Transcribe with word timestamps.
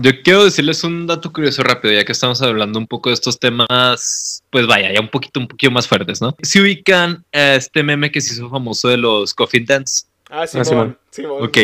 Yo 0.00 0.12
quiero 0.22 0.44
decirles 0.44 0.84
un 0.84 1.08
dato 1.08 1.32
curioso 1.32 1.64
rápido, 1.64 1.92
ya 1.92 2.04
que 2.04 2.12
estamos 2.12 2.40
hablando 2.40 2.78
un 2.78 2.86
poco 2.86 3.10
de 3.10 3.14
estos 3.14 3.40
temas, 3.40 4.44
pues 4.50 4.64
vaya, 4.68 4.92
ya 4.92 5.00
un 5.00 5.08
poquito, 5.08 5.40
un 5.40 5.48
poquito 5.48 5.72
más 5.72 5.88
fuertes, 5.88 6.20
¿no? 6.20 6.36
Si 6.40 6.60
ubican 6.60 7.24
a 7.32 7.56
este 7.56 7.82
meme 7.82 8.12
que 8.12 8.20
se 8.20 8.34
hizo 8.34 8.48
famoso 8.48 8.88
de 8.88 8.96
los 8.96 9.34
Coffin 9.34 9.66
Dance. 9.66 10.04
Ah, 10.30 10.46
Simón, 10.46 10.96
Simón. 11.10 11.44
Ok. 11.44 11.58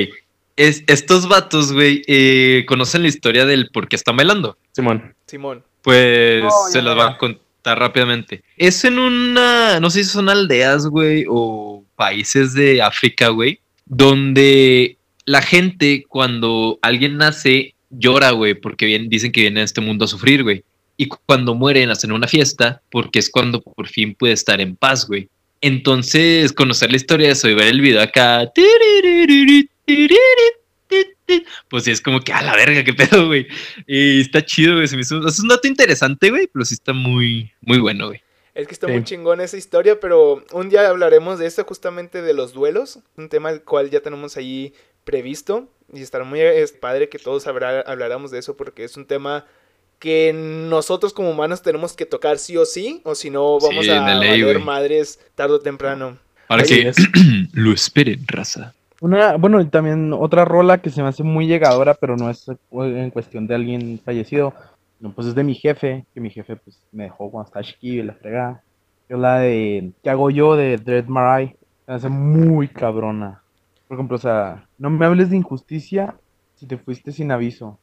Es, 0.56 0.82
estos 0.88 1.28
vatos, 1.28 1.72
güey, 1.72 2.02
eh, 2.08 2.64
conocen 2.66 3.02
la 3.02 3.08
historia 3.08 3.46
del 3.46 3.70
por 3.70 3.86
qué 3.86 3.94
están 3.94 4.16
bailando. 4.16 4.58
Simón. 4.72 5.14
Simón. 5.26 5.62
Pues 5.82 6.42
Oh, 6.44 6.68
se 6.72 6.82
las 6.82 6.96
van 6.96 7.12
a 7.12 7.18
contar 7.18 7.78
rápidamente. 7.78 8.42
Es 8.56 8.84
en 8.84 8.98
una, 8.98 9.78
no 9.78 9.90
sé 9.90 10.02
si 10.02 10.10
son 10.10 10.28
aldeas, 10.28 10.86
güey, 10.86 11.24
o 11.28 11.84
países 11.94 12.52
de 12.54 12.82
África, 12.82 13.28
güey, 13.28 13.60
donde 13.84 14.98
la 15.24 15.40
gente 15.40 16.04
cuando 16.08 16.78
alguien 16.82 17.16
nace 17.16 17.73
llora, 17.98 18.30
güey, 18.32 18.54
porque 18.54 18.86
bien, 18.86 19.08
dicen 19.08 19.32
que 19.32 19.42
viene 19.42 19.60
a 19.60 19.64
este 19.64 19.80
mundo 19.80 20.04
a 20.04 20.08
sufrir, 20.08 20.42
güey. 20.42 20.64
Y 20.96 21.08
cu- 21.08 21.18
cuando 21.26 21.54
mueren 21.54 21.90
hacen 21.90 22.12
una 22.12 22.28
fiesta 22.28 22.82
porque 22.90 23.18
es 23.18 23.30
cuando 23.30 23.60
por 23.60 23.88
fin 23.88 24.14
puede 24.14 24.32
estar 24.34 24.60
en 24.60 24.76
paz, 24.76 25.06
güey. 25.06 25.28
Entonces, 25.60 26.52
conocer 26.52 26.90
la 26.90 26.96
historia 26.96 27.26
de 27.28 27.32
eso 27.32 27.48
y 27.48 27.54
ver 27.54 27.68
el 27.68 27.80
video 27.80 28.02
acá, 28.02 28.50
pues 31.68 31.84
sí 31.84 31.90
es 31.90 32.00
como 32.00 32.20
que 32.20 32.32
a 32.32 32.42
la 32.42 32.54
verga, 32.54 32.84
qué 32.84 32.92
pedo, 32.92 33.26
güey. 33.26 33.46
Y 33.86 34.20
está 34.20 34.44
chido, 34.44 34.74
güey. 34.74 34.84
Es 34.84 35.10
un 35.10 35.48
dato 35.48 35.66
interesante, 35.66 36.30
güey, 36.30 36.48
pero 36.52 36.64
sí 36.64 36.74
está 36.74 36.92
muy, 36.92 37.50
muy 37.62 37.78
bueno, 37.78 38.08
güey. 38.08 38.20
Es 38.54 38.68
que 38.68 38.74
está 38.74 38.86
muy 38.86 39.02
chingón 39.02 39.40
esa 39.40 39.56
historia, 39.56 39.98
pero 39.98 40.44
un 40.52 40.68
día 40.68 40.88
hablaremos 40.88 41.40
de 41.40 41.46
esto 41.46 41.64
justamente 41.64 42.22
de 42.22 42.34
los 42.34 42.52
duelos, 42.52 43.00
un 43.16 43.28
tema 43.28 43.50
el 43.50 43.62
cual 43.62 43.90
ya 43.90 44.00
tenemos 44.00 44.36
ahí 44.36 44.72
previsto 45.04 45.68
y 45.92 46.00
estará 46.02 46.24
muy 46.24 46.40
es, 46.40 46.72
padre 46.72 47.08
que 47.08 47.18
todos 47.18 47.46
hablar- 47.46 47.84
habláramos 47.86 48.30
de 48.30 48.38
eso 48.38 48.56
porque 48.56 48.84
es 48.84 48.96
un 48.96 49.06
tema 49.06 49.44
que 49.98 50.32
nosotros 50.34 51.12
como 51.12 51.30
humanos 51.30 51.62
tenemos 51.62 51.92
que 51.94 52.04
tocar 52.06 52.38
sí 52.38 52.56
o 52.56 52.64
sí, 52.66 53.00
o 53.04 53.14
si 53.14 53.30
no 53.30 53.58
vamos 53.60 53.84
Sí, 53.84 53.90
a 53.90 54.14
ley, 54.16 54.42
valer 54.42 54.54
güey. 54.56 54.64
madres 54.64 55.20
tarde 55.34 55.54
o 55.54 55.60
temprano. 55.60 56.18
Para 56.48 56.62
Así 56.62 56.82
que 56.82 56.88
es. 56.88 56.96
lo 57.52 57.72
esperen, 57.72 58.24
raza. 58.26 58.74
Una, 59.00 59.36
bueno, 59.36 59.60
y 59.60 59.66
también 59.66 60.12
otra 60.12 60.44
rola 60.44 60.78
que 60.78 60.90
se 60.90 61.02
me 61.02 61.08
hace 61.08 61.22
muy 61.22 61.46
llegadora, 61.46 61.94
pero 61.94 62.16
no 62.16 62.30
es 62.30 62.46
en 62.72 63.10
cuestión 63.10 63.46
de 63.46 63.54
alguien 63.54 64.00
fallecido, 64.04 64.52
no, 65.00 65.12
pues 65.12 65.26
es 65.28 65.34
de 65.34 65.44
mi 65.44 65.54
jefe, 65.54 66.04
que 66.14 66.20
mi 66.20 66.30
jefe 66.30 66.56
pues 66.56 66.78
me 66.92 67.04
dejó 67.04 67.30
cuando 67.30 67.46
estaba 67.48 67.64
chiquillo 67.64 68.02
y 68.02 68.06
la 68.06 68.14
fregada. 68.14 68.62
Es 69.08 69.18
la 69.18 69.38
de 69.40 69.90
¿Qué 70.02 70.10
hago 70.10 70.30
yo? 70.30 70.56
de 70.56 70.76
Dread 70.78 71.06
Marai. 71.06 71.48
Se 71.84 71.90
me 71.90 71.94
hace 71.96 72.08
muy 72.08 72.68
cabrona. 72.68 73.42
Por 73.88 73.96
ejemplo, 73.96 74.16
o 74.16 74.20
sea, 74.20 74.68
no 74.78 74.90
me 74.90 75.04
hables 75.06 75.30
de 75.30 75.36
injusticia 75.36 76.16
si 76.54 76.66
te 76.66 76.78
fuiste 76.78 77.12
sin 77.12 77.30
aviso. 77.30 77.78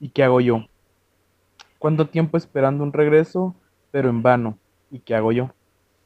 ¿Y 0.00 0.10
qué 0.10 0.22
hago 0.24 0.40
yo? 0.40 0.66
¿Cuánto 1.78 2.08
tiempo 2.08 2.36
esperando 2.36 2.84
un 2.84 2.92
regreso, 2.92 3.54
pero 3.90 4.08
en 4.08 4.22
vano? 4.22 4.58
¿Y 4.90 5.00
qué 5.00 5.14
hago 5.14 5.32
yo? 5.32 5.50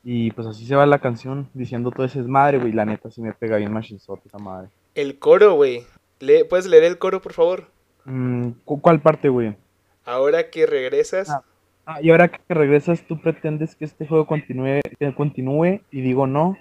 Y 0.03 0.31
pues 0.33 0.47
así 0.47 0.65
se 0.67 0.75
va 0.77 0.87
la 0.87 0.99
canción 1.01 1.49
diciendo 1.55 1.91
todo 1.91 2.07
ese 2.07 2.21
desmadre, 2.21 2.59
güey. 2.59 2.73
La 2.73 2.85
neta 2.85 3.11
sí 3.11 3.21
me 3.21 3.33
pega 3.33 3.57
bien 3.57 3.73
machinzote 3.73 4.29
esa 4.29 4.39
madre. 4.39 4.69
El 4.95 5.19
coro, 5.19 5.55
güey. 5.55 5.85
Le- 6.21 6.45
¿Puedes 6.45 6.67
leer 6.67 6.85
el 6.85 6.99
coro, 6.99 7.21
por 7.21 7.33
favor? 7.33 7.67
Mm, 8.05 8.51
¿cu- 8.65 8.81
¿Cuál 8.81 9.01
parte, 9.01 9.29
güey? 9.29 9.57
Ahora 10.05 10.51
que 10.51 10.67
regresas, 10.67 11.31
Ah. 11.31 11.43
Ah, 11.87 12.01
y 12.03 12.11
ahora 12.11 12.29
que 12.29 12.55
regresas, 12.55 13.03
tú 13.09 13.21
pretendes 13.21 13.75
que 13.75 13.85
este 13.85 14.07
juego 14.07 14.27
continúe 14.27 15.81
y 15.91 16.01
digo 16.03 16.27
no. 16.27 16.57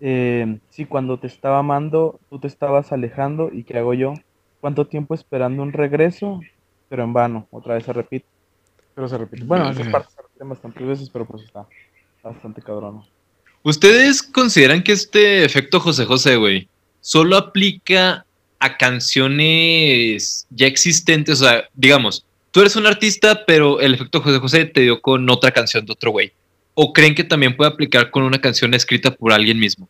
Eh, 0.00 0.58
sí, 0.70 0.86
cuando 0.86 1.18
te 1.18 1.26
estaba 1.26 1.58
amando, 1.58 2.18
tú 2.30 2.38
te 2.38 2.46
estabas 2.46 2.90
alejando 2.92 3.50
y 3.52 3.64
¿qué 3.64 3.78
hago 3.78 3.94
yo? 3.94 4.14
¿Cuánto 4.60 4.86
tiempo 4.86 5.14
esperando 5.14 5.62
un 5.62 5.72
regreso? 5.72 6.40
Pero 6.88 7.04
en 7.04 7.12
vano, 7.12 7.46
otra 7.50 7.74
vez 7.74 7.84
se 7.84 7.92
repite. 7.92 8.26
Pero 8.94 9.08
se 9.08 9.18
repite. 9.18 9.44
Bueno, 9.44 9.70
esas 9.70 9.88
partes 9.88 10.12
se 10.14 10.22
repiten 10.22 10.48
bastantes 10.48 10.86
veces, 10.86 11.10
pero 11.10 11.26
pues 11.26 11.44
está 11.44 11.66
bastante 12.22 12.62
cabrón. 12.62 13.04
¿Ustedes 13.62 14.22
consideran 14.22 14.82
que 14.82 14.92
este 14.92 15.44
efecto 15.44 15.80
José 15.80 16.06
José, 16.06 16.36
güey, 16.36 16.68
solo 17.00 17.36
aplica 17.36 18.24
a 18.58 18.76
canciones 18.78 20.46
ya 20.50 20.66
existentes? 20.66 21.42
O 21.42 21.44
sea, 21.44 21.68
digamos, 21.74 22.24
tú 22.50 22.60
eres 22.60 22.76
un 22.76 22.86
artista, 22.86 23.44
pero 23.46 23.80
el 23.80 23.94
efecto 23.94 24.22
José 24.22 24.38
José 24.38 24.64
te 24.64 24.80
dio 24.80 25.00
con 25.02 25.28
otra 25.28 25.50
canción 25.50 25.84
de 25.84 25.92
otro 25.92 26.10
güey. 26.10 26.32
¿O 26.74 26.92
creen 26.92 27.14
que 27.14 27.24
también 27.24 27.56
puede 27.56 27.70
aplicar 27.70 28.10
con 28.10 28.22
una 28.22 28.40
canción 28.40 28.74
escrita 28.74 29.10
por 29.10 29.32
alguien 29.32 29.58
mismo? 29.58 29.88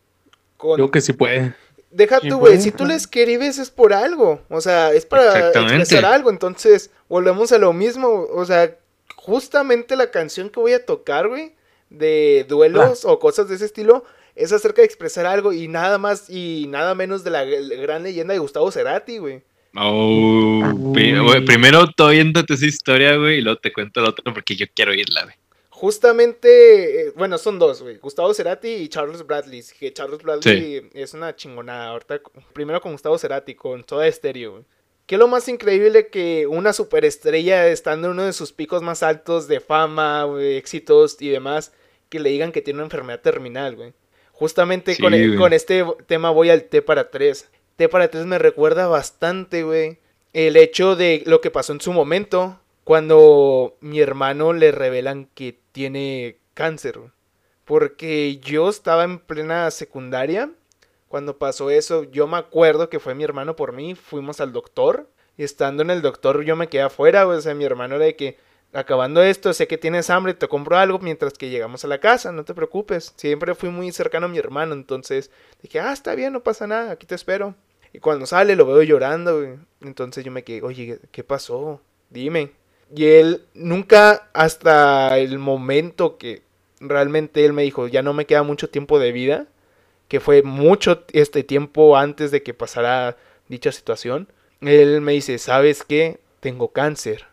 con... 0.60 0.74
Creo 0.76 0.90
que 0.90 1.00
sí 1.00 1.12
puede. 1.12 1.54
Deja 1.90 2.20
Sí, 2.20 2.28
tú, 2.28 2.38
güey, 2.38 2.60
si 2.60 2.70
tú 2.70 2.86
le 2.86 2.94
escribes 2.94 3.58
es 3.58 3.70
por 3.70 3.92
algo, 3.92 4.40
o 4.48 4.60
sea, 4.60 4.92
es 4.92 5.04
para 5.04 5.48
expresar 5.48 6.04
algo, 6.04 6.30
entonces 6.30 6.90
volvemos 7.08 7.50
a 7.50 7.58
lo 7.58 7.72
mismo, 7.72 8.28
o 8.32 8.44
sea, 8.44 8.76
justamente 9.16 9.96
la 9.96 10.12
canción 10.12 10.50
que 10.50 10.60
voy 10.60 10.72
a 10.72 10.86
tocar, 10.86 11.26
güey, 11.26 11.52
de 11.88 12.46
duelos 12.48 13.04
o 13.04 13.18
cosas 13.18 13.48
de 13.48 13.56
ese 13.56 13.64
estilo, 13.64 14.04
es 14.36 14.52
acerca 14.52 14.82
de 14.82 14.86
expresar 14.86 15.26
algo 15.26 15.52
y 15.52 15.66
nada 15.66 15.98
más 15.98 16.30
y 16.30 16.66
nada 16.68 16.94
menos 16.94 17.24
de 17.24 17.30
la 17.30 17.44
gran 17.44 18.04
leyenda 18.04 18.34
de 18.34 18.38
Gustavo 18.38 18.70
Cerati, 18.70 19.18
güey. 19.18 19.42
Oh, 19.74 20.62
Uy. 20.72 21.18
güey, 21.18 21.44
primero 21.44 21.88
tú 21.90 22.04
aviéntate 22.04 22.54
esa 22.54 22.66
historia, 22.66 23.16
güey, 23.16 23.38
y 23.38 23.40
luego 23.40 23.58
te 23.58 23.72
cuento 23.72 24.00
la 24.00 24.10
otra 24.10 24.32
porque 24.32 24.54
yo 24.54 24.66
quiero 24.72 24.92
oírla, 24.92 25.24
güey. 25.24 25.34
Justamente, 25.80 27.06
eh, 27.06 27.12
bueno, 27.16 27.38
son 27.38 27.58
dos, 27.58 27.80
güey, 27.80 27.96
Gustavo 27.96 28.34
Cerati 28.34 28.68
y 28.68 28.88
Charles 28.90 29.26
Bradley, 29.26 29.64
que 29.78 29.90
Charles 29.94 30.22
Bradley 30.22 30.90
es 30.92 31.14
una 31.14 31.34
chingonada, 31.34 31.88
ahorita, 31.88 32.20
primero 32.52 32.82
con 32.82 32.92
Gustavo 32.92 33.16
Cerati, 33.16 33.54
con 33.54 33.82
toda 33.84 34.06
estéreo, 34.06 34.52
güey. 34.52 34.64
¿Qué 35.06 35.14
es 35.14 35.18
lo 35.18 35.26
más 35.26 35.48
increíble 35.48 36.08
que 36.08 36.46
una 36.46 36.74
superestrella 36.74 37.66
estando 37.66 38.08
en 38.08 38.12
uno 38.12 38.24
de 38.24 38.34
sus 38.34 38.52
picos 38.52 38.82
más 38.82 39.02
altos 39.02 39.48
de 39.48 39.60
fama, 39.60 40.24
güey, 40.24 40.58
éxitos 40.58 41.16
y 41.18 41.30
demás, 41.30 41.72
que 42.10 42.20
le 42.20 42.28
digan 42.28 42.52
que 42.52 42.60
tiene 42.60 42.80
una 42.80 42.84
enfermedad 42.84 43.22
terminal, 43.22 43.74
güey? 43.74 43.94
Justamente 44.32 44.94
Sí, 44.96 45.00
con, 45.02 45.12
güey. 45.12 45.34
con 45.36 45.54
este 45.54 45.82
tema 46.06 46.30
voy 46.30 46.50
al 46.50 46.64
T 46.64 46.82
para 46.82 47.10
tres. 47.10 47.48
T 47.76 47.88
para 47.88 48.10
tres 48.10 48.26
me 48.26 48.38
recuerda 48.38 48.86
bastante, 48.86 49.62
güey, 49.62 49.96
el 50.34 50.58
hecho 50.58 50.94
de 50.94 51.22
lo 51.24 51.40
que 51.40 51.50
pasó 51.50 51.72
en 51.72 51.80
su 51.80 51.94
momento 51.94 52.59
cuando 52.84 53.76
mi 53.80 54.00
hermano 54.00 54.52
le 54.52 54.72
revelan 54.72 55.26
que 55.34 55.60
tiene 55.72 56.38
cáncer. 56.54 56.98
Porque 57.64 58.38
yo 58.38 58.68
estaba 58.68 59.04
en 59.04 59.18
plena 59.18 59.70
secundaria 59.70 60.50
cuando 61.08 61.38
pasó 61.38 61.70
eso. 61.70 62.04
Yo 62.04 62.26
me 62.26 62.36
acuerdo 62.36 62.88
que 62.88 62.98
fue 62.98 63.14
mi 63.14 63.24
hermano 63.24 63.56
por 63.56 63.72
mí. 63.72 63.94
Fuimos 63.94 64.40
al 64.40 64.52
doctor. 64.52 65.08
Y 65.36 65.44
estando 65.44 65.82
en 65.82 65.90
el 65.90 66.02
doctor 66.02 66.42
yo 66.42 66.56
me 66.56 66.68
quedé 66.68 66.82
afuera. 66.82 67.26
O 67.26 67.40
sea, 67.40 67.54
mi 67.54 67.64
hermano 67.64 67.96
era 67.96 68.06
de 68.06 68.16
que 68.16 68.38
acabando 68.72 69.22
esto, 69.22 69.52
sé 69.52 69.66
que 69.66 69.78
tienes 69.78 70.10
hambre, 70.10 70.34
te 70.34 70.48
compro 70.48 70.76
algo 70.76 70.98
mientras 70.98 71.32
que 71.34 71.48
llegamos 71.48 71.84
a 71.84 71.88
la 71.88 71.98
casa. 71.98 72.32
No 72.32 72.44
te 72.44 72.54
preocupes. 72.54 73.12
Siempre 73.16 73.54
fui 73.54 73.68
muy 73.70 73.92
cercano 73.92 74.26
a 74.26 74.28
mi 74.28 74.38
hermano. 74.38 74.74
Entonces 74.74 75.30
dije, 75.62 75.80
ah, 75.80 75.92
está 75.92 76.14
bien, 76.14 76.32
no 76.32 76.42
pasa 76.42 76.66
nada. 76.66 76.92
Aquí 76.92 77.06
te 77.06 77.14
espero. 77.14 77.54
Y 77.92 77.98
cuando 78.00 78.26
sale 78.26 78.56
lo 78.56 78.66
veo 78.66 78.82
llorando. 78.82 79.58
Entonces 79.80 80.24
yo 80.24 80.32
me 80.32 80.44
quedé, 80.44 80.62
oye, 80.62 81.00
¿qué 81.12 81.24
pasó? 81.24 81.80
Dime. 82.10 82.59
Y 82.94 83.06
él 83.06 83.44
nunca 83.54 84.28
hasta 84.32 85.18
el 85.18 85.38
momento 85.38 86.18
que 86.18 86.42
realmente 86.80 87.44
él 87.44 87.52
me 87.52 87.62
dijo, 87.62 87.86
ya 87.86 88.02
no 88.02 88.12
me 88.12 88.26
queda 88.26 88.42
mucho 88.42 88.68
tiempo 88.68 88.98
de 88.98 89.12
vida, 89.12 89.46
que 90.08 90.18
fue 90.20 90.42
mucho 90.42 91.04
este 91.12 91.44
tiempo 91.44 91.96
antes 91.96 92.30
de 92.30 92.42
que 92.42 92.54
pasara 92.54 93.16
dicha 93.48 93.70
situación, 93.70 94.28
él 94.60 95.00
me 95.00 95.12
dice, 95.12 95.38
¿sabes 95.38 95.84
qué? 95.84 96.20
Tengo 96.40 96.72
cáncer. 96.72 97.26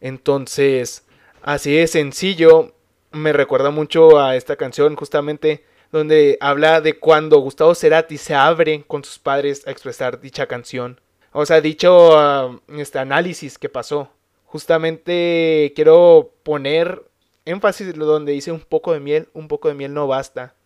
Entonces, 0.00 1.04
así 1.42 1.74
de 1.74 1.86
sencillo, 1.86 2.72
me 3.10 3.32
recuerda 3.32 3.70
mucho 3.70 4.20
a 4.20 4.36
esta 4.36 4.56
canción 4.56 4.94
justamente 4.96 5.64
donde 5.92 6.38
habla 6.40 6.80
de 6.80 6.98
cuando 6.98 7.38
Gustavo 7.40 7.74
Cerati 7.74 8.16
se 8.16 8.34
abre 8.34 8.84
con 8.86 9.02
sus 9.02 9.18
padres 9.18 9.66
a 9.66 9.70
expresar 9.70 10.20
dicha 10.20 10.46
canción. 10.46 11.00
O 11.32 11.44
sea, 11.46 11.60
dicho 11.60 12.16
ah, 12.18 12.58
este 12.68 12.98
análisis 12.98 13.58
que 13.58 13.68
pasó. 13.68 14.10
Justamente 14.50 15.72
quiero 15.76 16.34
poner 16.42 17.04
énfasis 17.44 17.94
donde 17.94 18.32
dice 18.32 18.50
un 18.50 18.58
poco 18.58 18.92
de 18.92 18.98
miel, 18.98 19.28
un 19.32 19.46
poco 19.46 19.68
de 19.68 19.74
miel 19.74 19.94
no 19.94 20.08
basta. 20.08 20.56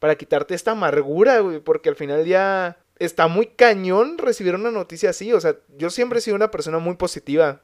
Para 0.00 0.16
quitarte 0.16 0.56
esta 0.56 0.72
amargura, 0.72 1.38
güey, 1.38 1.60
porque 1.60 1.88
al 1.88 1.94
final 1.94 2.24
ya 2.26 2.78
está 2.98 3.28
muy 3.28 3.46
cañón 3.46 4.18
recibir 4.18 4.56
una 4.56 4.72
noticia 4.72 5.10
así. 5.10 5.32
O 5.32 5.40
sea, 5.40 5.54
yo 5.76 5.88
siempre 5.88 6.18
he 6.18 6.22
sido 6.22 6.34
una 6.34 6.50
persona 6.50 6.80
muy 6.80 6.96
positiva. 6.96 7.60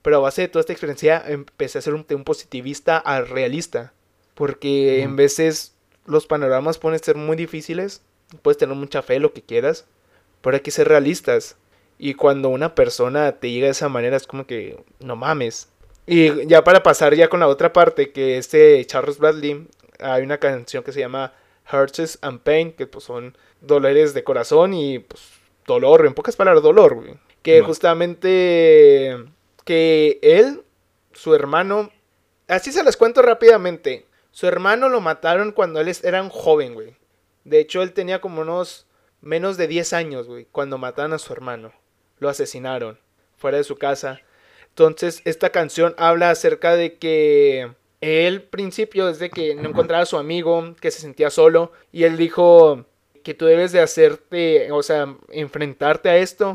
Pero 0.00 0.16
a 0.16 0.20
base 0.20 0.40
de 0.40 0.48
toda 0.48 0.60
esta 0.60 0.72
experiencia 0.72 1.22
empecé 1.26 1.76
a 1.78 1.82
ser 1.82 1.92
un, 1.92 2.06
un 2.08 2.24
positivista 2.24 2.96
al 2.96 3.28
realista. 3.28 3.92
Porque 4.34 5.02
en 5.02 5.16
veces 5.16 5.74
los 6.06 6.26
panoramas 6.26 6.78
pueden 6.78 6.98
ser 6.98 7.16
muy 7.16 7.36
difíciles. 7.36 8.00
Puedes 8.40 8.56
tener 8.56 8.74
mucha 8.74 9.02
fe, 9.02 9.20
lo 9.20 9.34
que 9.34 9.42
quieras. 9.42 9.84
Pero 10.40 10.56
hay 10.56 10.62
que 10.62 10.70
ser 10.70 10.88
realistas. 10.88 11.58
Y 12.02 12.14
cuando 12.14 12.48
una 12.48 12.74
persona 12.74 13.32
te 13.32 13.50
llega 13.50 13.66
de 13.66 13.72
esa 13.72 13.90
manera 13.90 14.16
es 14.16 14.26
como 14.26 14.46
que 14.46 14.82
no 15.00 15.16
mames. 15.16 15.68
Y 16.06 16.46
ya 16.46 16.64
para 16.64 16.82
pasar 16.82 17.14
ya 17.14 17.28
con 17.28 17.40
la 17.40 17.46
otra 17.46 17.74
parte, 17.74 18.10
que 18.10 18.38
este 18.38 18.82
Charles 18.86 19.18
Bradley, 19.18 19.68
hay 19.98 20.22
una 20.22 20.38
canción 20.38 20.82
que 20.82 20.92
se 20.92 21.00
llama 21.00 21.34
Hearts 21.66 22.18
and 22.22 22.40
Pain, 22.40 22.72
que 22.72 22.86
pues 22.86 23.04
son 23.04 23.36
dolores 23.60 24.14
de 24.14 24.24
corazón 24.24 24.72
y 24.72 25.00
pues 25.00 25.22
dolor, 25.66 26.06
en 26.06 26.14
pocas 26.14 26.36
palabras 26.36 26.62
dolor, 26.62 26.94
güey. 26.94 27.18
Que 27.42 27.60
justamente 27.60 29.22
que 29.66 30.18
él, 30.22 30.62
su 31.12 31.34
hermano, 31.34 31.90
así 32.48 32.72
se 32.72 32.82
las 32.82 32.96
cuento 32.96 33.20
rápidamente. 33.20 34.06
Su 34.30 34.46
hermano 34.46 34.88
lo 34.88 35.02
mataron 35.02 35.52
cuando 35.52 35.82
él 35.82 35.94
era 36.02 36.22
un 36.22 36.30
joven, 36.30 36.72
güey. 36.72 36.96
De 37.44 37.60
hecho, 37.60 37.82
él 37.82 37.92
tenía 37.92 38.22
como 38.22 38.40
unos 38.40 38.86
menos 39.20 39.58
de 39.58 39.68
10 39.68 39.92
años, 39.92 40.26
güey, 40.28 40.46
cuando 40.50 40.78
mataron 40.78 41.12
a 41.12 41.18
su 41.18 41.30
hermano. 41.34 41.72
Lo 42.20 42.28
asesinaron 42.28 42.98
fuera 43.36 43.58
de 43.58 43.64
su 43.64 43.76
casa. 43.76 44.20
Entonces, 44.68 45.22
esta 45.24 45.50
canción 45.50 45.94
habla 45.98 46.30
acerca 46.30 46.76
de 46.76 46.94
que 46.94 47.72
él, 48.00 48.42
principio, 48.42 49.06
desde 49.06 49.30
que 49.30 49.54
no 49.54 49.68
encontraba 49.68 50.04
a 50.04 50.06
su 50.06 50.16
amigo, 50.16 50.74
que 50.80 50.90
se 50.90 51.00
sentía 51.00 51.30
solo, 51.30 51.72
y 51.92 52.04
él 52.04 52.16
dijo 52.16 52.86
que 53.22 53.34
tú 53.34 53.46
debes 53.46 53.72
de 53.72 53.80
hacerte, 53.80 54.70
o 54.72 54.82
sea, 54.82 55.16
enfrentarte 55.30 56.08
a 56.08 56.16
esto, 56.16 56.54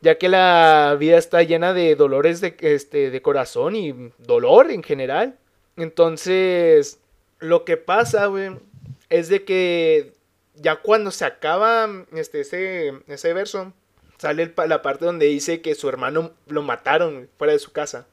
ya 0.00 0.18
que 0.18 0.28
la 0.28 0.96
vida 0.98 1.18
está 1.18 1.42
llena 1.42 1.72
de 1.72 1.94
dolores 1.94 2.40
de, 2.40 2.56
este, 2.60 3.10
de 3.10 3.22
corazón 3.22 3.76
y 3.76 4.12
dolor 4.18 4.70
en 4.70 4.82
general. 4.82 5.38
Entonces, 5.76 6.98
lo 7.38 7.64
que 7.64 7.76
pasa, 7.76 8.26
güey, 8.26 8.50
es 9.08 9.28
de 9.28 9.44
que 9.44 10.12
ya 10.54 10.76
cuando 10.76 11.10
se 11.12 11.24
acaba 11.24 11.88
este, 12.14 12.40
ese, 12.40 12.92
ese 13.06 13.32
verso, 13.32 13.72
sale 14.22 14.54
la 14.68 14.82
parte 14.82 15.04
donde 15.04 15.26
dice 15.26 15.62
que 15.62 15.74
su 15.74 15.88
hermano 15.88 16.30
lo 16.46 16.62
mataron 16.62 17.28
fuera 17.38 17.54
de 17.54 17.58
su 17.58 17.72
casa. 17.72 18.06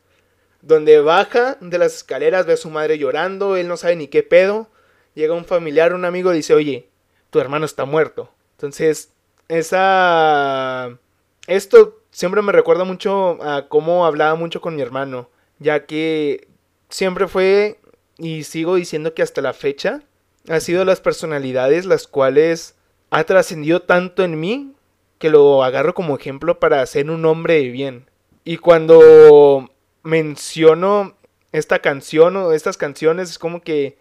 Donde 0.64 1.00
baja 1.02 1.56
de 1.62 1.78
las 1.78 1.94
escaleras, 1.94 2.48
ve 2.48 2.54
a 2.54 2.58
su 2.58 2.72
madre 2.72 2.98
llorando, 2.98 3.56
él 3.56 3.68
no 3.68 3.78
sabe 3.78 3.96
ni 3.96 4.08
qué 4.08 4.24
pedo. 4.24 4.70
Llega 5.14 5.36
un 5.36 5.46
familiar, 5.46 5.94
un 5.94 6.06
amigo, 6.06 6.32
dice, 6.32 6.56
oye, 6.56 6.90
tu 7.30 7.40
hermano 7.40 7.68
está 7.68 7.86
muerto. 7.86 8.32
Entonces, 8.54 9.12
esa... 9.50 10.98
Esto 11.46 12.00
siempre 12.10 12.42
me 12.42 12.54
recuerda 12.54 12.86
mucho 12.86 13.38
a 13.44 13.68
cómo 13.68 14.08
hablaba 14.08 14.34
mucho 14.34 14.62
con 14.62 14.76
mi 14.76 14.82
hermano, 14.82 15.30
ya 15.60 15.86
que 15.86 16.48
siempre 16.90 17.28
fue, 17.28 17.80
y 18.18 18.46
sigo 18.46 18.74
diciendo 18.76 19.14
que 19.14 19.22
hasta 19.22 19.42
la 19.42 19.54
fecha, 19.54 20.02
ha 20.48 20.60
sido 20.60 20.86
las 20.86 21.02
personalidades 21.02 21.86
las 21.86 22.08
cuales 22.08 22.74
ha 23.12 23.24
trascendido 23.26 23.84
tanto 23.84 24.24
en 24.24 24.40
mí 24.40 24.74
que 25.20 25.30
lo 25.30 25.64
agarro 25.64 25.94
como 25.94 26.16
ejemplo 26.18 26.60
para 26.60 26.86
ser 26.86 27.12
un 27.12 27.24
hombre 27.26 27.56
de 27.56 27.70
bien. 27.70 28.10
Y 28.44 28.58
cuando 28.58 29.70
menciono 30.02 31.16
esta 31.52 31.80
canción 31.80 32.36
o 32.38 32.52
estas 32.54 32.78
canciones 32.78 33.30
es 33.30 33.38
como 33.38 33.62
que 33.62 33.98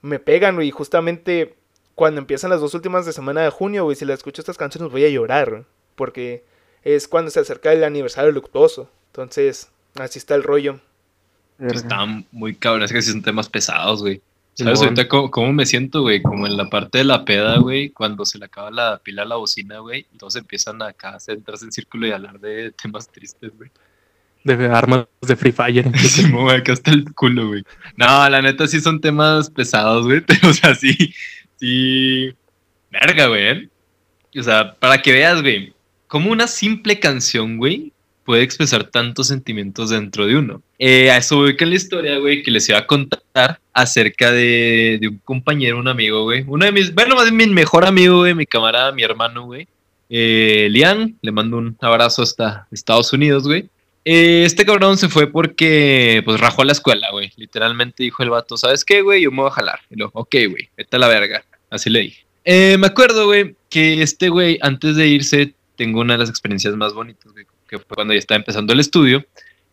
me 0.00 0.18
pegan, 0.18 0.54
güey. 0.54 0.68
Y 0.68 0.70
justamente 0.70 1.56
cuando 1.94 2.20
empiezan 2.20 2.50
las 2.50 2.60
dos 2.60 2.72
últimas 2.72 3.04
de 3.04 3.12
semana 3.12 3.42
de 3.42 3.50
junio, 3.50 3.84
güey, 3.84 3.96
si 3.96 4.04
las 4.04 4.20
escucho 4.20 4.40
estas 4.40 4.56
canciones 4.56 4.90
voy 4.90 5.04
a 5.04 5.10
llorar, 5.10 5.64
porque 5.96 6.44
es 6.82 7.08
cuando 7.08 7.30
se 7.30 7.40
acerca 7.40 7.72
el 7.72 7.84
aniversario 7.84 8.32
luctuoso. 8.32 8.88
Entonces, 9.08 9.70
así 9.96 10.18
está 10.18 10.34
el 10.34 10.44
rollo. 10.44 10.80
Están 11.58 12.26
muy 12.32 12.54
cabrones, 12.54 12.90
que 12.90 13.02
sí 13.02 13.10
son 13.10 13.22
temas 13.22 13.50
pesados, 13.50 14.00
güey. 14.00 14.22
¿Sabes 14.64 14.82
ahorita 14.82 15.08
cómo, 15.08 15.30
cómo 15.30 15.52
me 15.52 15.66
siento, 15.66 16.02
güey? 16.02 16.22
Como 16.22 16.46
en 16.46 16.56
la 16.56 16.68
parte 16.68 16.98
de 16.98 17.04
la 17.04 17.24
peda, 17.24 17.58
güey, 17.58 17.90
cuando 17.90 18.24
se 18.24 18.38
le 18.38 18.46
acaba 18.46 18.70
la 18.70 18.98
pila 18.98 19.22
a 19.22 19.26
la 19.26 19.36
bocina, 19.36 19.78
güey, 19.78 20.06
y 20.12 20.18
todos 20.18 20.36
empiezan 20.36 20.82
acá 20.82 21.16
a 21.16 21.20
sentarse 21.20 21.64
en 21.64 21.72
círculo 21.72 22.06
y 22.06 22.10
a 22.10 22.16
hablar 22.16 22.40
de 22.40 22.72
temas 22.72 23.08
tristes, 23.10 23.52
güey. 23.56 23.70
De 24.44 24.66
armas 24.66 25.06
de 25.20 25.36
Free 25.36 25.52
Fire. 25.52 25.96
Simón, 25.98 26.44
güey, 26.44 26.56
acá 26.56 26.72
está 26.72 26.90
el 26.90 27.04
culo, 27.14 27.48
güey. 27.48 27.64
No, 27.96 28.28
la 28.28 28.40
neta 28.40 28.66
sí 28.66 28.80
son 28.80 29.00
temas 29.00 29.50
pesados, 29.50 30.06
güey, 30.06 30.20
pero, 30.26 30.48
o 30.48 30.52
sea, 30.52 30.74
sí, 30.74 31.14
sí... 31.56 32.32
Verga, 32.90 33.26
güey. 33.26 33.46
¿eh? 33.46 33.68
O 34.38 34.42
sea, 34.42 34.74
para 34.74 35.00
que 35.00 35.12
veas, 35.12 35.42
güey, 35.42 35.72
como 36.06 36.30
una 36.30 36.46
simple 36.46 36.98
canción, 36.98 37.56
güey, 37.56 37.92
puede 38.24 38.42
expresar 38.42 38.84
tantos 38.84 39.28
sentimientos 39.28 39.90
dentro 39.90 40.26
de 40.26 40.36
uno. 40.36 40.62
Eh, 40.78 41.10
a 41.10 41.16
eso 41.16 41.36
voy 41.36 41.56
con 41.56 41.68
la 41.68 41.76
historia, 41.76 42.18
güey, 42.18 42.42
que 42.42 42.50
les 42.50 42.68
iba 42.68 42.78
a 42.78 42.86
contar 42.86 43.60
acerca 43.72 44.30
de, 44.30 44.98
de 45.00 45.08
un 45.08 45.18
compañero, 45.18 45.78
un 45.78 45.88
amigo, 45.88 46.24
güey. 46.24 46.44
Uno 46.46 46.64
de 46.64 46.72
mis, 46.72 46.94
bueno, 46.94 47.14
más 47.14 47.24
bien 47.24 47.36
mi 47.36 47.54
mejor 47.54 47.84
amigo, 47.84 48.18
güey, 48.18 48.34
mi 48.34 48.46
camarada, 48.46 48.92
mi 48.92 49.02
hermano, 49.02 49.46
güey. 49.46 49.68
Eh, 50.08 50.68
Lian, 50.70 51.16
le 51.22 51.32
mando 51.32 51.56
un 51.58 51.76
abrazo 51.80 52.22
hasta 52.22 52.66
Estados 52.70 53.12
Unidos, 53.12 53.44
güey. 53.44 53.68
Eh, 54.04 54.44
este 54.44 54.64
cabrón 54.64 54.96
se 54.98 55.08
fue 55.08 55.26
porque, 55.28 56.22
pues, 56.24 56.40
rajó 56.40 56.62
a 56.62 56.64
la 56.64 56.72
escuela, 56.72 57.08
güey. 57.12 57.30
Literalmente 57.36 58.02
dijo 58.02 58.22
el 58.22 58.30
vato, 58.30 58.56
¿sabes 58.56 58.84
qué, 58.84 59.02
güey? 59.02 59.22
Yo 59.22 59.30
me 59.30 59.42
voy 59.42 59.48
a 59.48 59.52
jalar. 59.54 59.80
Y 59.90 59.96
lo, 59.96 60.10
ok, 60.12 60.34
güey, 60.48 60.68
vete 60.76 60.96
a 60.96 60.98
la 60.98 61.08
verga. 61.08 61.44
Así 61.70 61.90
le 61.90 62.00
dije. 62.00 62.26
Eh, 62.44 62.76
me 62.78 62.88
acuerdo, 62.88 63.26
güey, 63.26 63.54
que 63.68 64.02
este 64.02 64.28
güey, 64.30 64.58
antes 64.62 64.96
de 64.96 65.06
irse, 65.06 65.54
tengo 65.76 66.00
una 66.00 66.14
de 66.14 66.18
las 66.18 66.30
experiencias 66.30 66.74
más 66.74 66.92
bonitas, 66.92 67.32
güey, 67.32 67.44
que 67.68 67.78
fue 67.78 67.94
cuando 67.94 68.14
ya 68.14 68.18
estaba 68.18 68.38
empezando 68.38 68.72
el 68.72 68.80
estudio. 68.80 69.24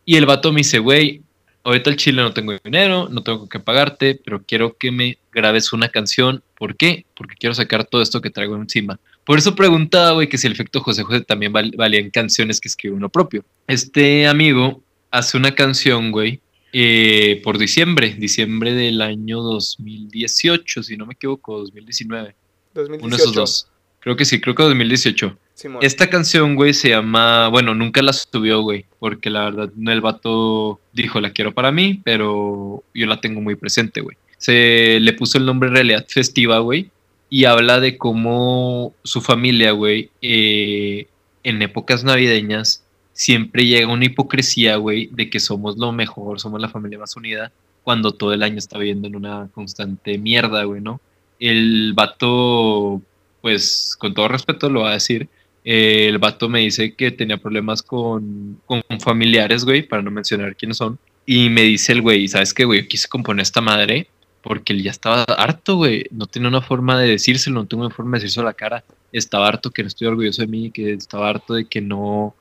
Y 0.05 0.17
el 0.17 0.25
vato 0.25 0.51
me 0.51 0.59
dice, 0.59 0.79
güey, 0.79 1.21
ahorita 1.67 1.89
el 1.89 1.97
chile 1.97 2.21
no 2.21 2.33
tengo 2.33 2.53
dinero, 2.63 3.07
no 3.09 3.21
tengo 3.23 3.47
que 3.49 3.59
pagarte, 3.59 4.19
pero 4.23 4.41
quiero 4.43 4.77
que 4.77 4.91
me 4.91 5.17
grabes 5.31 5.73
una 5.73 5.89
canción. 5.89 6.41
¿Por 6.57 6.75
qué? 6.75 7.05
Porque 7.15 7.35
quiero 7.35 7.53
sacar 7.53 7.85
todo 7.85 8.01
esto 8.01 8.21
que 8.21 8.29
traigo 8.29 8.55
encima. 8.55 8.99
Por 9.25 9.37
eso 9.37 9.55
preguntaba, 9.55 10.11
güey, 10.11 10.29
que 10.29 10.37
si 10.37 10.47
el 10.47 10.53
efecto 10.53 10.79
José 10.81 11.03
José 11.03 11.21
también 11.21 11.51
val- 11.51 11.73
valía 11.77 11.99
en 11.99 12.09
canciones 12.09 12.59
que 12.61 12.69
escribe 12.69 12.95
uno 12.95 13.09
propio. 13.09 13.43
Este 13.67 14.25
amigo 14.27 14.81
hace 15.11 15.37
una 15.37 15.53
canción, 15.53 16.11
güey, 16.11 16.39
eh, 16.73 17.41
por 17.43 17.57
diciembre, 17.57 18.15
diciembre 18.17 18.73
del 18.73 19.01
año 19.01 19.41
2018, 19.41 20.83
si 20.83 20.97
no 20.97 21.05
me 21.05 21.13
equivoco, 21.13 21.57
2019. 21.59 22.35
2018. 22.73 23.05
Uno 23.05 23.15
de 23.17 23.21
esos 23.23 23.33
dos. 23.33 23.67
Creo 23.99 24.15
que 24.15 24.25
sí, 24.25 24.39
creo 24.39 24.55
que 24.55 24.63
2018. 24.63 25.37
Esta 25.81 26.09
canción, 26.09 26.55
güey, 26.55 26.73
se 26.73 26.89
llama. 26.89 27.47
Bueno, 27.47 27.73
nunca 27.73 28.01
la 28.01 28.13
subió, 28.13 28.61
güey. 28.61 28.85
Porque 28.99 29.29
la 29.29 29.45
verdad, 29.45 29.69
el 29.75 30.01
vato 30.01 30.79
dijo, 30.93 31.19
la 31.19 31.31
quiero 31.31 31.53
para 31.53 31.71
mí, 31.71 31.99
pero 32.03 32.83
yo 32.93 33.07
la 33.07 33.19
tengo 33.21 33.41
muy 33.41 33.55
presente, 33.55 34.01
güey. 34.01 34.17
Se 34.37 34.99
le 34.99 35.13
puso 35.13 35.39
el 35.39 35.45
nombre 35.45 35.69
Realidad 35.69 36.05
Festiva, 36.07 36.59
güey. 36.59 36.91
Y 37.29 37.45
habla 37.45 37.79
de 37.79 37.97
cómo 37.97 38.93
su 39.03 39.21
familia, 39.21 39.71
güey, 39.71 40.11
eh, 40.21 41.07
en 41.43 41.61
épocas 41.61 42.03
navideñas, 42.03 42.83
siempre 43.13 43.65
llega 43.65 43.91
una 43.91 44.05
hipocresía, 44.05 44.77
güey, 44.77 45.09
de 45.11 45.29
que 45.29 45.39
somos 45.39 45.77
lo 45.77 45.91
mejor, 45.91 46.39
somos 46.39 46.61
la 46.61 46.69
familia 46.69 46.99
más 46.99 47.17
unida, 47.17 47.51
cuando 47.83 48.13
todo 48.13 48.31
el 48.31 48.43
año 48.43 48.59
está 48.59 48.77
viviendo 48.77 49.07
en 49.07 49.15
una 49.15 49.49
constante 49.53 50.17
mierda, 50.19 50.63
güey, 50.63 50.81
¿no? 50.81 51.01
El 51.39 51.93
vato, 51.93 53.01
pues, 53.41 53.97
con 53.99 54.13
todo 54.13 54.27
respeto 54.27 54.69
lo 54.69 54.81
va 54.81 54.91
a 54.91 54.93
decir, 54.93 55.27
eh, 55.69 56.07
el 56.07 56.17
vato 56.17 56.47
me 56.47 56.61
dice 56.61 56.93
que 56.93 57.11
tenía 57.11 57.35
problemas 57.35 57.83
con, 57.83 58.57
con 58.65 58.81
familiares, 59.01 59.65
güey, 59.65 59.81
para 59.83 60.01
no 60.01 60.09
mencionar 60.09 60.55
quiénes 60.55 60.77
son. 60.77 60.97
Y 61.25 61.49
me 61.49 61.63
dice 61.63 61.91
el 61.91 62.01
güey, 62.01 62.25
¿sabes 62.29 62.53
qué, 62.53 62.63
güey? 62.63 62.83
Yo 62.83 62.87
quise 62.87 63.09
componer 63.09 63.43
esta 63.43 63.59
madre 63.59 64.07
porque 64.41 64.71
él 64.71 64.81
ya 64.81 64.91
estaba 64.91 65.23
harto, 65.23 65.75
güey. 65.75 66.05
No 66.09 66.25
tenía 66.25 66.47
una 66.47 66.61
forma 66.61 66.97
de 66.97 67.09
decírselo, 67.09 67.59
no 67.59 67.67
tengo 67.67 67.85
una 67.85 67.93
forma 67.93 68.15
de 68.15 68.21
decírselo 68.23 68.47
a 68.47 68.51
la 68.51 68.53
cara. 68.53 68.85
Estaba 69.11 69.45
harto 69.49 69.71
que 69.71 69.81
no 69.81 69.89
estoy 69.89 70.07
orgulloso 70.07 70.41
de 70.41 70.47
mí, 70.47 70.71
que 70.71 70.93
estaba 70.93 71.27
harto 71.27 71.53
de 71.55 71.65
que 71.65 71.81
no, 71.81 72.33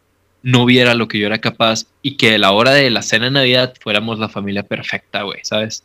no 0.44 0.64
viera 0.64 0.94
lo 0.94 1.08
que 1.08 1.18
yo 1.18 1.26
era 1.26 1.40
capaz 1.40 1.86
y 2.02 2.16
que 2.16 2.36
a 2.36 2.38
la 2.38 2.52
hora 2.52 2.70
de 2.74 2.90
la 2.90 3.02
cena 3.02 3.24
de 3.24 3.32
Navidad 3.32 3.74
fuéramos 3.80 4.20
la 4.20 4.28
familia 4.28 4.62
perfecta, 4.62 5.22
güey, 5.22 5.40
¿sabes? 5.42 5.82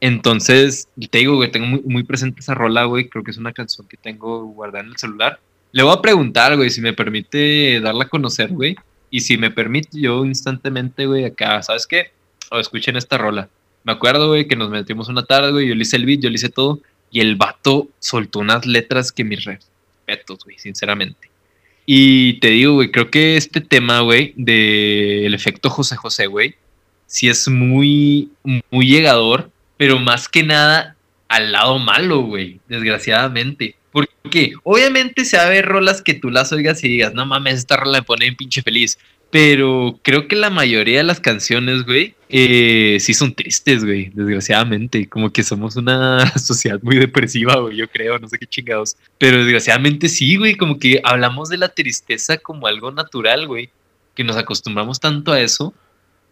Entonces, 0.00 0.86
te 1.10 1.16
digo, 1.16 1.36
güey, 1.36 1.50
tengo 1.50 1.66
muy, 1.66 1.80
muy 1.86 2.02
presente 2.02 2.40
esa 2.40 2.52
rola, 2.52 2.84
güey. 2.84 3.08
Creo 3.08 3.24
que 3.24 3.30
es 3.30 3.38
una 3.38 3.54
canción 3.54 3.88
que 3.88 3.96
tengo 3.96 4.44
guardada 4.44 4.84
en 4.84 4.90
el 4.90 4.98
celular. 4.98 5.40
Le 5.74 5.82
voy 5.82 5.92
a 5.92 6.00
preguntar, 6.00 6.54
güey, 6.54 6.70
si 6.70 6.80
me 6.80 6.92
permite 6.92 7.80
darla 7.80 8.04
a 8.04 8.08
conocer, 8.08 8.48
güey. 8.50 8.76
Y 9.10 9.22
si 9.22 9.36
me 9.36 9.50
permite, 9.50 10.00
yo 10.00 10.24
instantemente, 10.24 11.04
güey, 11.04 11.24
acá, 11.24 11.60
¿sabes 11.64 11.88
qué? 11.88 12.12
O 12.52 12.60
escuchen 12.60 12.94
esta 12.96 13.18
rola. 13.18 13.48
Me 13.82 13.90
acuerdo, 13.90 14.28
güey, 14.28 14.46
que 14.46 14.54
nos 14.54 14.70
metimos 14.70 15.08
una 15.08 15.24
tarde, 15.24 15.50
güey, 15.50 15.66
yo 15.66 15.74
le 15.74 15.82
hice 15.82 15.96
el 15.96 16.06
beat, 16.06 16.20
yo 16.20 16.30
le 16.30 16.36
hice 16.36 16.48
todo. 16.48 16.78
Y 17.10 17.18
el 17.18 17.34
vato 17.34 17.88
soltó 17.98 18.38
unas 18.38 18.66
letras 18.66 19.10
que 19.10 19.24
mis 19.24 19.42
respetos, 19.42 20.44
güey, 20.44 20.60
sinceramente. 20.60 21.28
Y 21.84 22.34
te 22.34 22.50
digo, 22.50 22.74
güey, 22.74 22.92
creo 22.92 23.10
que 23.10 23.36
este 23.36 23.60
tema, 23.60 23.98
güey, 23.98 24.32
del 24.36 25.34
efecto 25.34 25.70
José 25.70 25.96
José, 25.96 26.28
güey, 26.28 26.54
sí 27.06 27.28
es 27.28 27.48
muy, 27.48 28.30
muy 28.70 28.86
llegador, 28.86 29.50
pero 29.76 29.98
más 29.98 30.28
que 30.28 30.44
nada 30.44 30.94
al 31.26 31.50
lado 31.50 31.80
malo, 31.80 32.20
güey, 32.20 32.60
desgraciadamente. 32.68 33.74
Porque 33.94 34.54
obviamente 34.64 35.24
se 35.24 35.36
va 35.36 35.44
a 35.44 35.50
ver 35.50 35.66
rolas 35.66 36.02
que 36.02 36.14
tú 36.14 36.28
las 36.28 36.52
oigas 36.52 36.82
y 36.82 36.88
digas, 36.88 37.14
no 37.14 37.26
mames, 37.26 37.54
esta 37.54 37.76
rola 37.76 37.98
me 37.98 38.02
pone 38.02 38.24
bien 38.24 38.36
pinche 38.36 38.60
feliz. 38.60 38.98
Pero 39.30 40.00
creo 40.02 40.26
que 40.26 40.34
la 40.34 40.50
mayoría 40.50 40.98
de 40.98 41.04
las 41.04 41.20
canciones, 41.20 41.84
güey, 41.84 42.14
eh, 42.28 42.98
sí 43.00 43.14
son 43.14 43.34
tristes, 43.34 43.84
güey, 43.84 44.10
desgraciadamente. 44.12 45.08
Como 45.08 45.32
que 45.32 45.44
somos 45.44 45.76
una 45.76 46.26
sociedad 46.38 46.80
muy 46.82 46.96
depresiva, 46.96 47.54
güey, 47.56 47.76
yo 47.76 47.88
creo, 47.88 48.18
no 48.18 48.28
sé 48.28 48.38
qué 48.38 48.46
chingados. 48.46 48.96
Pero 49.18 49.38
desgraciadamente 49.38 50.08
sí, 50.08 50.36
güey, 50.36 50.56
como 50.56 50.78
que 50.78 51.00
hablamos 51.04 51.48
de 51.48 51.58
la 51.58 51.68
tristeza 51.68 52.38
como 52.38 52.66
algo 52.66 52.90
natural, 52.90 53.46
güey. 53.46 53.70
Que 54.16 54.24
nos 54.24 54.36
acostumbramos 54.36 54.98
tanto 54.98 55.32
a 55.32 55.40
eso 55.40 55.72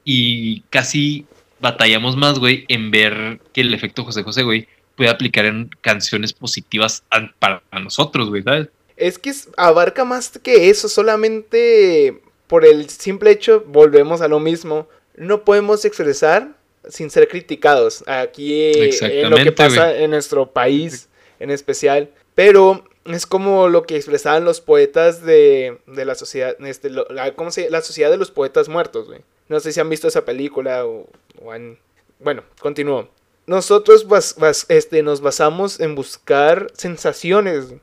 y 0.04 0.62
casi 0.70 1.26
batallamos 1.60 2.16
más, 2.16 2.40
güey, 2.40 2.64
en 2.66 2.90
ver 2.90 3.40
que 3.52 3.60
el 3.60 3.72
efecto 3.72 4.04
José 4.04 4.24
José, 4.24 4.42
güey, 4.42 4.66
puede 4.96 5.10
aplicar 5.10 5.44
en 5.46 5.70
canciones 5.80 6.32
positivas 6.32 7.04
para 7.38 7.62
nosotros, 7.82 8.28
güey, 8.28 8.42
¿sabes? 8.42 8.68
Es 8.96 9.18
que 9.18 9.32
abarca 9.56 10.04
más 10.04 10.38
que 10.42 10.70
eso, 10.70 10.88
solamente 10.88 12.20
por 12.46 12.64
el 12.64 12.88
simple 12.90 13.30
hecho, 13.30 13.64
volvemos 13.66 14.20
a 14.20 14.28
lo 14.28 14.38
mismo, 14.38 14.86
no 15.16 15.44
podemos 15.44 15.84
expresar 15.84 16.54
sin 16.88 17.10
ser 17.10 17.28
criticados. 17.28 18.04
Aquí 18.06 18.52
eh, 18.62 18.90
en 19.00 19.30
lo 19.30 19.36
que 19.36 19.52
pasa 19.52 19.90
güey. 19.90 20.04
en 20.04 20.10
nuestro 20.10 20.50
país 20.50 21.08
en 21.40 21.50
especial. 21.50 22.10
Pero 22.34 22.84
es 23.04 23.26
como 23.26 23.68
lo 23.68 23.82
que 23.84 23.96
expresaban 23.96 24.44
los 24.44 24.60
poetas 24.60 25.22
de, 25.22 25.78
de 25.86 26.04
la 26.04 26.14
sociedad, 26.14 26.56
este, 26.64 26.88
lo- 26.90 27.06
la, 27.10 27.34
¿cómo 27.34 27.50
se, 27.50 27.68
la 27.70 27.82
sociedad 27.82 28.10
de 28.10 28.16
los 28.16 28.30
poetas 28.30 28.68
muertos, 28.68 29.06
güey. 29.08 29.20
No 29.48 29.60
sé 29.60 29.72
si 29.72 29.80
han 29.80 29.90
visto 29.90 30.08
esa 30.08 30.24
película 30.24 30.86
o, 30.86 31.08
o 31.42 31.52
han... 31.52 31.78
Bueno, 32.20 32.42
continúo. 32.60 33.08
Nosotros 33.46 34.08
bas- 34.08 34.36
bas- 34.36 34.66
este, 34.68 35.02
nos 35.02 35.20
basamos 35.20 35.80
en 35.80 35.94
buscar 35.94 36.68
sensaciones. 36.74 37.74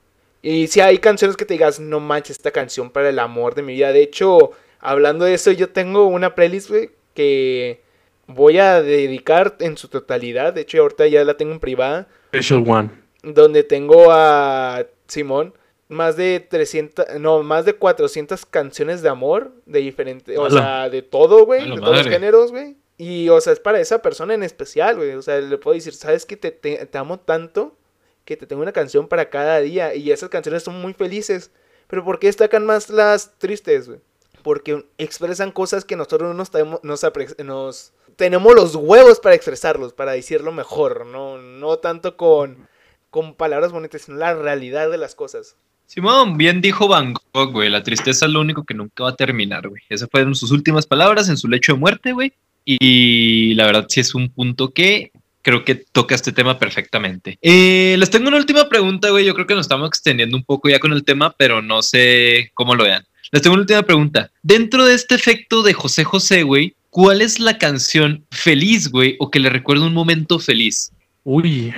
Y 0.42 0.68
si 0.68 0.80
hay 0.80 1.00
canciones 1.00 1.36
que 1.36 1.46
te 1.46 1.54
digas, 1.56 1.80
no 1.80 2.00
manches, 2.00 2.38
esta 2.38 2.52
canción 2.52 2.90
para 2.90 3.10
el 3.10 3.20
amor 3.20 3.56
de 3.56 3.62
mi 3.62 3.74
vida. 3.74 3.92
De 3.92 4.02
hecho, 4.02 4.52
hablando 4.80 5.26
de 5.26 5.34
eso, 5.34 5.52
yo 5.52 5.70
tengo 5.70 6.08
una 6.08 6.34
playlist, 6.34 6.70
güey, 6.70 6.92
que 7.14 7.82
voy 8.28 8.58
a 8.58 8.82
dedicar 8.82 9.58
en 9.60 9.76
su 9.76 9.90
totalidad. 9.90 10.54
De 10.54 10.62
hecho, 10.62 10.80
ahorita 10.82 11.08
ya 11.08 11.26
la 11.26 11.36
tengo 11.36 11.52
en 11.52 11.60
privada. 11.60 12.08
Special 12.30 12.64
One. 12.66 12.90
Donde 13.24 13.64
tengo 13.64 14.12
a 14.12 14.86
Simón 15.08 15.54
más 15.90 16.16
de 16.16 16.40
300, 16.40 17.20
no, 17.20 17.42
más 17.44 17.66
de 17.66 17.74
400 17.74 18.46
canciones 18.46 19.02
de 19.02 19.10
amor 19.10 19.52
de 19.66 19.80
diferente, 19.80 20.38
o 20.38 20.48
sea, 20.52 20.88
de 20.90 21.02
todo, 21.02 21.46
güey, 21.46 21.62
de 21.62 21.82
todos 21.82 21.98
los 21.98 22.06
géneros, 22.14 22.52
güey. 22.52 22.78
Y, 23.02 23.30
o 23.30 23.40
sea, 23.40 23.54
es 23.54 23.62
para 23.62 23.80
esa 23.80 24.02
persona 24.02 24.34
en 24.34 24.44
especial, 24.44 24.98
güey. 24.98 25.14
O 25.14 25.22
sea, 25.22 25.40
le 25.40 25.58
puedo 25.58 25.74
decir, 25.74 25.94
¿sabes 25.94 26.26
que 26.26 26.36
te, 26.36 26.90
amo 26.98 27.18
tanto 27.18 27.78
que 28.26 28.36
te 28.36 28.46
tengo 28.46 28.62
una 28.62 28.74
canción 28.74 29.08
para 29.08 29.30
cada 29.30 29.62
día? 29.62 29.96
Y 29.96 30.12
esas 30.12 30.28
canciones 30.28 30.64
son 30.64 30.82
muy 30.82 30.94
felices. 30.94 31.52
Pero 31.88 32.04
¿por 32.04 32.20
qué 32.20 32.28
destacan 32.28 32.66
más 32.66 32.90
las 32.90 33.38
tristes, 33.38 33.88
güey? 33.88 34.02
Porque 34.44 34.86
expresan 34.98 35.54
cosas 35.54 35.86
que 35.86 35.96
nosotros 35.96 36.24
no 36.24 36.34
nos, 36.34 36.52
nos- 36.84 37.94
tenemos 38.18 38.54
los 38.54 38.76
huevos 38.76 39.22
para 39.22 39.34
expresarlos, 39.36 39.94
para 39.94 40.12
decirlo 40.12 40.52
mejor, 40.52 41.06
no, 41.06 41.38
no 41.38 41.78
tanto 41.78 42.18
con, 42.18 42.68
con 43.10 43.34
palabras 43.34 43.72
bonitas, 43.72 44.02
sino 44.02 44.18
la 44.18 44.34
realidad 44.34 44.92
de 44.92 44.98
las 44.98 45.16
cosas. 45.16 45.56
Simón, 45.86 46.38
bien 46.38 46.60
dijo 46.60 46.90
Van 46.90 47.14
Gogh, 47.34 47.54
güey. 47.54 47.70
La 47.70 47.82
tristeza 47.82 48.26
es 48.26 48.32
lo 48.34 48.42
único 48.42 48.66
que 48.66 48.74
nunca 48.74 49.06
va 49.06 49.12
a 49.12 49.16
terminar, 49.16 49.70
güey. 49.70 49.82
Esas 49.88 50.10
fueron 50.12 50.36
sus 50.36 50.52
últimas 50.52 50.86
palabras 50.86 51.30
en 51.30 51.38
su 51.38 51.48
lecho 51.48 51.74
de 51.74 51.80
muerte, 51.80 52.12
güey. 52.12 52.34
Y 52.72 53.56
la 53.56 53.66
verdad 53.66 53.88
sí 53.90 54.00
es 54.00 54.14
un 54.14 54.30
punto 54.30 54.72
que 54.74 55.12
creo 55.42 55.66
que 55.66 55.74
toca 55.74 56.14
este 56.14 56.32
tema 56.32 56.60
perfectamente. 56.60 57.40
Eh, 57.42 57.96
les 57.98 58.12
tengo 58.12 58.28
una 58.28 58.38
última 58.38 58.70
pregunta, 58.70 59.10
güey. 59.10 59.26
Yo 59.26 59.34
creo 59.34 59.48
que 59.48 59.56
nos 59.56 59.66
estamos 59.66 59.88
extendiendo 59.88 60.38
un 60.38 60.44
poco 60.44 60.70
ya 60.70 60.78
con 60.78 60.94
el 60.94 61.04
tema, 61.04 61.34
pero 61.36 61.64
no 61.64 61.82
sé 61.82 62.52
cómo 62.54 62.76
lo 62.76 62.84
vean. 62.84 63.04
Les 63.32 63.42
tengo 63.42 63.56
una 63.56 63.62
última 63.62 63.82
pregunta. 63.82 64.30
Dentro 64.44 64.86
de 64.86 64.94
este 64.94 65.16
efecto 65.16 65.64
de 65.64 65.74
José 65.74 66.04
José, 66.04 66.44
güey, 66.44 66.76
¿cuál 66.92 67.22
es 67.22 67.40
la 67.40 67.58
canción 67.58 68.24
feliz, 68.30 68.92
güey, 68.92 69.16
o 69.18 69.32
que 69.32 69.40
le 69.40 69.50
recuerda 69.50 69.88
un 69.88 69.94
momento 69.94 70.38
feliz? 70.38 70.92
Uy, 71.24 71.74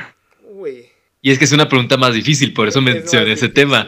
Uy. 0.53 0.87
Y 1.21 1.31
es 1.31 1.39
que 1.39 1.45
es 1.45 1.53
una 1.53 1.69
pregunta 1.69 1.95
más 1.95 2.13
difícil, 2.13 2.51
por 2.51 2.67
eso 2.67 2.81
mencioné 2.81 3.31
ese 3.31 3.47
difícil, 3.47 3.53
tema. 3.53 3.87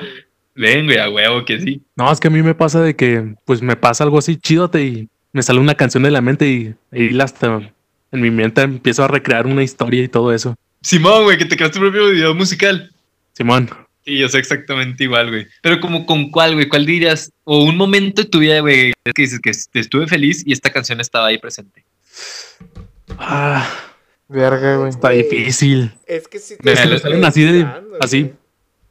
Ven, 0.55 0.85
güey, 0.85 0.99
a 0.99 1.09
huevo 1.09 1.43
que 1.43 1.59
sí. 1.59 1.81
no, 1.97 2.09
es 2.09 2.19
que 2.21 2.27
a 2.29 2.31
mí 2.31 2.41
me 2.43 2.55
pasa 2.55 2.81
de 2.81 2.95
que, 2.95 3.35
pues 3.43 3.61
me 3.61 3.75
pasa 3.75 4.05
algo 4.05 4.19
así 4.19 4.37
chidote 4.37 4.85
y 4.85 5.09
me 5.33 5.43
sale 5.43 5.59
una 5.59 5.75
canción 5.75 6.03
de 6.03 6.11
la 6.11 6.21
mente 6.21 6.47
y, 6.47 6.75
y 6.91 7.19
hasta 7.19 7.73
en 8.11 8.21
mi 8.21 8.31
mente 8.31 8.61
empiezo 8.61 9.03
a 9.03 9.07
recrear 9.07 9.45
una 9.47 9.63
historia 9.63 10.01
y 10.03 10.07
todo 10.07 10.31
eso. 10.33 10.55
Simón, 10.81 11.23
güey, 11.23 11.37
que 11.37 11.45
te 11.45 11.55
creaste 11.57 11.79
tu 11.79 11.81
propio 11.81 12.09
video 12.09 12.33
musical. 12.33 12.91
Simón, 13.33 13.69
Sí, 14.05 14.17
yo 14.17 14.27
sé 14.27 14.37
exactamente 14.37 15.05
igual, 15.05 15.29
güey. 15.29 15.47
Pero 15.61 15.79
como 15.79 16.05
con 16.05 16.29
cuál, 16.29 16.55
güey, 16.55 16.67
¿cuál 16.67 16.85
dirías? 16.85 17.31
O 17.45 17.63
un 17.63 17.77
momento 17.77 18.21
de 18.23 18.27
tu 18.27 18.39
vida, 18.39 18.59
güey, 18.59 18.91
que 19.05 19.21
dices 19.21 19.39
que 19.39 19.49
est- 19.51 19.73
estuve 19.75 20.07
feliz 20.07 20.43
y 20.45 20.51
esta 20.51 20.69
canción 20.71 20.99
estaba 20.99 21.27
ahí 21.27 21.37
presente. 21.37 21.85
ah, 23.17 23.65
Verga, 24.27 24.75
güey. 24.77 24.89
está 24.89 25.09
difícil. 25.11 25.91
Es 26.05 26.27
que 26.27 26.39
si 26.39 26.55
Me 26.63 26.73
estoy 26.73 26.99
salen 26.99 27.23
así 27.23 27.43
de- 27.43 27.67
así. 28.01 28.31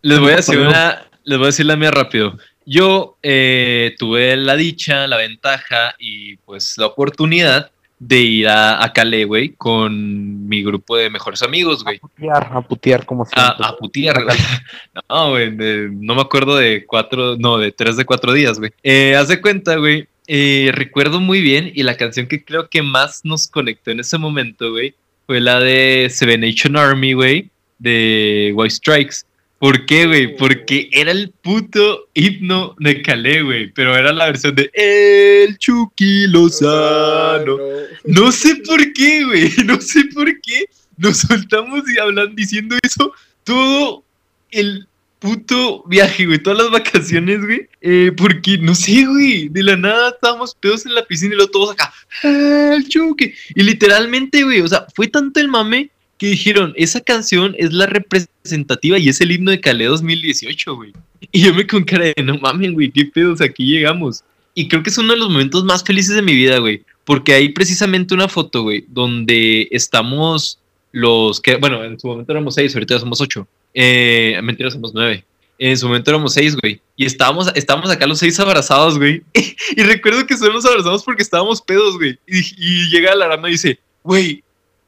Les 0.03 0.19
voy 0.19 0.33
a 0.33 0.37
decir 0.37 0.59
una, 0.59 1.07
les 1.25 1.39
voy 1.39 1.45
a 1.45 1.49
decir 1.49 1.67
la 1.67 1.77
mía 1.77 1.91
rápido. 1.91 2.39
Yo 2.67 3.17
eh, 3.23 3.95
tuve 3.99 4.37
la 4.37 4.57
dicha, 4.57 5.07
la 5.07 5.17
ventaja 5.17 5.95
y 5.99 6.37
pues 6.39 6.77
la 6.79 6.87
oportunidad 6.87 7.71
de 7.99 8.19
ir 8.21 8.49
a, 8.49 8.83
a 8.83 8.93
Calais, 8.93 9.27
güey, 9.27 9.51
con 9.51 10.49
mi 10.49 10.63
grupo 10.65 10.97
de 10.97 11.09
mejores 11.09 11.41
amigos, 11.43 11.85
güey. 11.85 11.99
Putear, 12.01 12.51
a 12.53 12.61
putear 12.61 13.07
como 13.07 13.25
siempre. 13.25 13.65
A, 13.65 13.69
a 13.69 13.77
putear, 13.77 14.25
güey. 14.25 14.37
No, 15.09 15.31
güey, 15.31 15.51
de- 15.57 15.89
no 15.93 16.15
me 16.17 16.21
acuerdo 16.23 16.57
de 16.57 16.85
cuatro, 16.85 17.37
no, 17.39 17.59
de 17.59 17.71
tres 17.71 17.97
de 17.97 18.05
cuatro 18.05 18.33
días, 18.33 18.59
güey. 18.59 18.73
Eh, 18.83 19.15
haz 19.15 19.29
de 19.29 19.41
cuenta, 19.41 19.77
güey, 19.77 20.09
eh, 20.27 20.71
recuerdo 20.75 21.21
muy 21.21 21.41
bien 21.41 21.71
y 21.75 21.83
la 21.85 21.97
canción 21.97 22.27
que 22.27 22.45
creo 22.45 22.69
que 22.69 22.83
más 22.83 23.21
nos 23.25 23.47
conectó 23.47 23.91
en 23.93 24.01
ese 24.01 24.19
momento, 24.19 24.71
güey, 24.73 24.95
fue 25.27 25.41
la 25.41 25.61
de 25.61 26.09
Seven 26.11 26.41
Nation 26.41 26.77
Army, 26.77 27.13
güey, 27.13 27.51
de 27.79 28.53
White 28.55 28.75
Strikes. 28.75 29.17
¿Por 29.63 29.87
qué, 29.87 30.07
güey? 30.09 30.37
Porque 30.37 30.89
era 30.91 31.13
el 31.13 31.31
puto 31.31 32.09
himno 32.15 32.75
de 32.81 33.01
Calais, 33.01 33.45
güey, 33.45 33.71
pero 33.73 33.97
era 33.97 34.13
la 34.13 34.27
versión 34.27 34.57
de 34.57 34.69
El 34.75 35.57
Chucky 35.57 36.27
Lozano. 36.27 37.57
no. 38.05 38.33
Sé 38.33 38.57
por 38.57 38.93
qué, 38.93 39.25
güey. 39.25 39.49
No 39.65 39.81
sé 39.81 40.07
por 40.13 40.27
qué 40.41 40.65
nos 40.97 41.19
soltamos 41.19 41.85
y 41.89 41.97
hablan 42.01 42.35
diciendo 42.35 42.77
eso 42.83 43.13
todo 43.45 44.03
el 44.51 44.89
puto 45.21 45.85
viaje, 45.87 46.27
güey. 46.27 46.43
Todas 46.43 46.59
las 46.59 46.71
vacaciones, 46.73 47.45
güey. 47.47 47.69
Eh, 47.83 48.11
porque, 48.17 48.59
no 48.59 48.75
sé, 48.75 49.05
güey. 49.07 49.49
De 49.49 49.63
la 49.63 49.77
nada 49.77 50.09
estábamos 50.11 50.57
pedos 50.57 50.87
en 50.87 50.95
la 50.97 51.05
piscina 51.07 51.35
y 51.35 51.37
luego 51.37 51.53
todos 51.53 51.71
acá. 51.71 51.93
"Ah, 52.25 52.73
El 52.75 52.89
choque. 52.89 53.33
Y 53.55 53.63
literalmente, 53.63 54.43
güey. 54.43 54.61
O 54.61 54.67
sea, 54.67 54.87
fue 54.93 55.07
tanto 55.07 55.39
el 55.39 55.47
mame 55.47 55.91
dijeron, 56.27 56.73
esa 56.77 57.01
canción 57.01 57.55
es 57.59 57.73
la 57.73 57.87
representativa 57.87 58.99
y 58.99 59.09
es 59.09 59.21
el 59.21 59.33
himno 59.33 59.51
de 59.51 59.61
Calais 59.61 59.91
2018, 59.91 60.75
güey. 60.75 60.93
Y 61.31 61.43
yo 61.43 61.55
me 61.55 61.67
con 61.67 61.85
cara 61.85 62.07
de, 62.07 62.23
no 62.23 62.39
mames, 62.39 62.73
güey, 62.73 62.91
qué 62.91 63.07
pedos, 63.07 63.41
aquí 63.41 63.65
llegamos. 63.65 64.23
Y 64.55 64.69
creo 64.69 64.83
que 64.83 64.91
es 64.91 64.99
uno 64.99 65.13
de 65.13 65.19
los 65.19 65.31
momentos 65.31 65.65
más 65.65 65.83
felices 65.83 66.15
de 66.15 66.23
mi 66.23 66.35
vida, 66.35 66.59
güey. 66.59 66.83
Porque 67.05 67.33
hay 67.35 67.49
precisamente 67.51 68.15
una 68.15 68.29
foto, 68.29 68.63
güey, 68.63 68.85
donde 68.89 69.69
estamos 69.71 70.59
los 70.93 71.41
que, 71.41 71.57
bueno, 71.57 71.83
en 71.85 71.99
su 71.99 72.07
momento 72.07 72.33
éramos 72.33 72.55
seis, 72.55 72.75
ahorita 72.75 73.01
somos 73.01 73.21
ocho. 73.21 73.47
Eh, 73.75 74.39
mentira, 74.43 74.71
somos 74.71 74.93
nueve. 74.95 75.25
En 75.59 75.77
su 75.79 75.87
momento 75.87 76.11
éramos 76.11 76.35
seis, 76.35 76.57
güey. 76.57 76.81
Y 76.97 77.07
estábamos, 77.07 77.51
estábamos 77.55 77.91
acá 77.91 78.07
los 78.07 78.19
seis 78.19 78.39
abrazados, 78.39 78.99
güey. 78.99 79.23
y 79.77 79.83
recuerdo 79.83 80.27
que 80.27 80.37
solo 80.37 80.55
nos 80.55 80.67
abrazamos 80.67 81.03
porque 81.03 81.23
estábamos 81.23 81.63
pedos, 81.63 81.97
güey. 81.97 82.19
Y, 82.27 82.41
y 82.57 82.91
llega 82.91 83.15
la 83.15 83.29
rana 83.29 83.49
y 83.49 83.53
dice, 83.53 83.79
güey, 84.03 84.43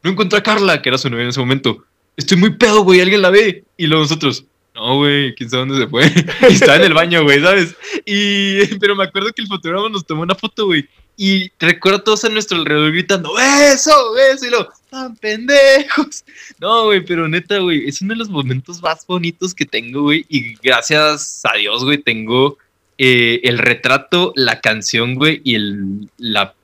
no 0.05 0.11
encontré 0.11 0.39
a 0.39 0.43
Carla, 0.43 0.83
que 0.83 0.91
era 0.91 0.99
su 0.99 1.09
novia 1.09 1.25
en 1.25 1.31
ese 1.31 1.41
momento. 1.41 1.83
Estoy 2.17 2.37
muy 2.37 2.51
pedo, 2.51 2.83
güey, 2.83 3.01
alguien 3.01 3.23
la 3.23 3.31
ve. 3.31 3.65
Y 3.79 3.87
luego 3.87 4.05
nosotros, 4.05 4.45
no, 4.75 4.99
güey, 4.99 5.35
quién 5.35 5.49
sabe 5.49 5.67
dónde 5.67 5.83
se 5.83 5.89
fue. 5.89 6.13
y 6.51 6.53
estaba 6.53 6.77
en 6.77 6.85
el 6.85 6.95
baño, 6.95 7.23
güey, 7.25 7.41
¿sabes? 7.41 7.75
Y, 8.05 8.67
pero 8.81 8.95
me 8.95 9.05
acuerdo 9.05 9.33
que 9.33 9.41
el 9.41 9.49
fotógrafo 9.49 9.89
nos 9.89 10.07
tomó 10.07 10.23
una 10.23 10.35
foto, 10.35 10.67
güey. 10.67 10.87
Y 11.17 11.51
recuerdo 11.59 11.99
a 11.99 12.05
todos 12.05 12.25
a 12.25 12.29
nuestro 12.29 12.59
alrededor 12.59 12.93
gritando, 12.93 13.33
¡Eso! 13.39 13.93
¡Eso! 14.19 14.47
Y 14.47 14.51
lo, 14.51 14.69
¡tan 14.91 15.17
pendejos! 15.17 16.25
No, 16.61 16.85
güey, 16.85 17.03
pero 17.05 17.27
neta, 17.27 17.59
güey, 17.59 17.89
es 17.89 18.03
uno 18.03 18.13
de 18.13 18.19
los 18.19 18.29
momentos 18.29 18.83
más 18.83 19.07
bonitos 19.07 19.55
que 19.55 19.65
tengo, 19.65 20.03
güey. 20.03 20.27
Y 20.29 20.55
gracias 20.57 21.41
a 21.45 21.57
Dios, 21.57 21.83
güey, 21.83 21.99
tengo 21.99 22.59
eh, 22.99 23.41
el 23.45 23.59
retrato, 23.59 24.33
la 24.37 24.61
canción, 24.61 25.15
güey, 25.15 25.41
y 25.45 25.55
el, 25.55 26.11
la, 26.19 26.55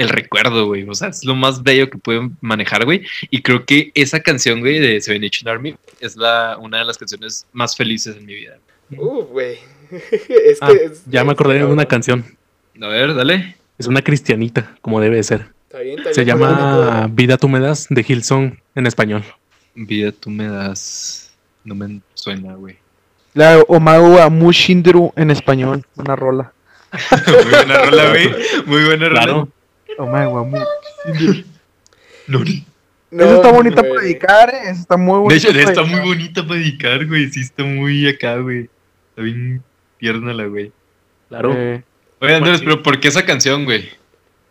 el 0.00 0.08
recuerdo, 0.08 0.66
güey. 0.66 0.88
O 0.88 0.94
sea, 0.94 1.08
es 1.08 1.24
lo 1.24 1.34
más 1.34 1.62
bello 1.62 1.90
que 1.90 1.98
pueden 1.98 2.36
manejar, 2.40 2.84
güey. 2.84 3.02
Y 3.30 3.42
creo 3.42 3.64
que 3.64 3.90
esa 3.94 4.20
canción, 4.20 4.60
güey, 4.60 4.78
de 4.78 5.00
Seven 5.00 5.20
Nation 5.22 5.48
Army 5.48 5.76
es 6.00 6.16
la, 6.16 6.56
una 6.58 6.78
de 6.78 6.84
las 6.84 6.96
canciones 6.98 7.46
más 7.52 7.76
felices 7.76 8.16
en 8.16 8.26
mi 8.26 8.34
vida. 8.34 8.58
Uf, 8.96 9.28
güey. 9.28 9.58
es 9.90 10.58
Ah, 10.60 10.68
que 10.68 10.84
es- 10.86 11.02
ya 11.06 11.22
me 11.24 11.32
acordé 11.32 11.58
de 11.58 11.64
una 11.64 11.84
canción. 11.86 12.24
A 12.80 12.86
ver, 12.88 13.14
dale. 13.14 13.56
Es 13.78 13.86
una 13.86 14.02
cristianita, 14.02 14.74
como 14.80 15.00
debe 15.00 15.22
ser. 15.22 15.48
Está 15.68 15.80
bien, 15.80 15.98
está 15.98 16.12
Se 16.14 16.24
bien, 16.24 16.36
llama 16.38 17.06
Vida 17.12 17.36
tú 17.36 17.48
me 17.48 17.60
das 17.60 17.86
de 17.90 18.04
Hillsong 18.06 18.58
en 18.74 18.86
español. 18.86 19.22
Vida, 19.74 20.12
tú 20.12 20.30
me 20.30 20.48
das. 20.48 21.30
No 21.62 21.74
me 21.74 22.00
suena, 22.14 22.54
güey. 22.54 22.76
La 23.34 23.58
Omagu 23.68 24.18
Amushindru 24.18 25.12
en 25.14 25.30
español. 25.30 25.84
Una 25.96 26.16
rola. 26.16 26.52
Muy 27.26 27.50
buena 27.50 27.78
rola, 27.84 28.08
güey. 28.08 28.28
Muy 28.66 28.84
buena 28.84 29.08
rola. 29.08 29.22
Claro. 29.22 29.48
No, 32.26 32.38
No, 33.10 33.24
Esa 33.24 33.34
está 33.36 33.50
bonita 33.50 33.82
para 33.82 34.00
dedicar, 34.02 34.54
¿eh? 34.54 34.60
Esa 34.70 34.80
está 34.82 34.96
muy 34.96 35.18
bonita. 35.18 35.52
De 35.52 35.60
hecho, 35.60 35.70
está 35.70 35.82
muy 35.82 36.00
bonita 36.00 36.46
para 36.46 36.60
dedicar, 36.60 37.06
güey. 37.06 37.28
Sí, 37.28 37.40
está 37.40 37.64
muy 37.64 38.08
acá, 38.08 38.36
güey. 38.36 38.70
Está 39.10 39.22
bien 39.22 39.62
tierna 39.98 40.32
la, 40.32 40.46
güey. 40.46 40.70
Claro. 41.28 41.52
Eh, 41.56 41.82
Oye, 42.20 42.34
Andrés, 42.34 42.60
pero 42.60 42.82
¿por 42.82 43.00
qué 43.00 43.08
esa 43.08 43.24
canción, 43.24 43.64
güey? 43.64 43.88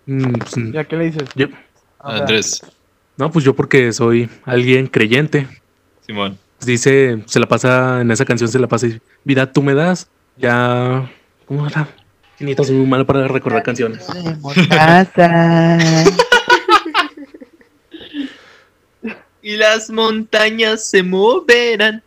Mm, 0.07 0.33
pues, 0.33 0.55
¿Ya 0.73 0.83
qué 0.83 0.97
le 0.97 1.05
dices? 1.05 1.29
Sea, 1.35 1.49
Andrés, 1.99 2.61
no, 3.19 3.29
pues 3.31 3.43
yo 3.43 3.53
porque 3.53 3.91
soy 3.91 4.29
alguien 4.45 4.87
creyente. 4.87 5.45
Simón. 6.07 6.37
Dice, 6.65 7.21
se 7.25 7.39
la 7.39 7.47
pasa, 7.47 8.01
en 8.01 8.11
esa 8.11 8.25
canción 8.25 8.49
se 8.49 8.59
la 8.59 8.67
pasa, 8.67 8.87
vida 9.23 9.51
tú 9.51 9.61
me 9.61 9.73
das, 9.73 10.09
ya, 10.37 11.09
¿cómo 11.45 11.67
era? 11.67 11.87
Chinito, 12.39 12.63
soy 12.63 12.75
muy 12.77 12.87
malo 12.87 13.05
para 13.05 13.27
recordar 13.27 13.61
canciones. 13.63 14.07
Y 19.41 19.55
las 19.57 19.89
montañas 19.89 20.87
se 20.89 21.03
moverán. 21.03 22.01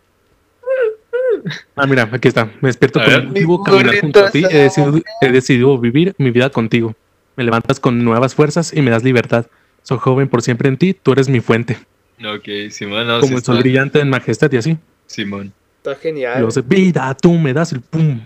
Ah, 1.76 1.86
mira, 1.86 2.08
aquí 2.12 2.28
está. 2.28 2.46
Me 2.60 2.68
despierto 2.68 3.00
A 3.00 3.04
con 3.04 3.12
ver. 3.12 3.20
un 3.22 3.28
motivo, 3.28 3.62
caminar 3.62 4.00
junto 4.00 4.24
a 4.24 4.30
ti. 4.30 4.42
He 4.50 4.58
decidido, 4.58 5.00
he 5.20 5.28
decidido 5.32 5.78
vivir 5.78 6.14
mi 6.18 6.30
vida 6.30 6.50
contigo. 6.50 6.94
Me 7.36 7.44
levantas 7.44 7.80
con 7.80 8.04
nuevas 8.04 8.34
fuerzas 8.34 8.72
y 8.74 8.82
me 8.82 8.90
das 8.90 9.02
libertad. 9.02 9.46
Soy 9.82 9.98
joven 9.98 10.28
por 10.28 10.42
siempre 10.42 10.68
en 10.68 10.76
ti, 10.76 10.94
tú 10.94 11.12
eres 11.12 11.28
mi 11.28 11.40
fuente. 11.40 11.78
Ok, 12.24 12.70
Simón, 12.70 13.06
no, 13.06 13.14
Como 13.20 13.28
sí 13.28 13.34
el 13.34 13.42
sol 13.42 13.56
está- 13.56 13.62
brillante 13.62 14.00
en 14.00 14.10
majestad 14.10 14.52
y 14.52 14.56
así. 14.58 14.78
Simón. 15.06 15.52
Está 15.78 15.96
genial. 15.96 16.46
vida, 16.66 17.14
tú 17.20 17.32
me 17.34 17.52
das 17.52 17.72
el 17.72 17.80
pum. 17.80 18.20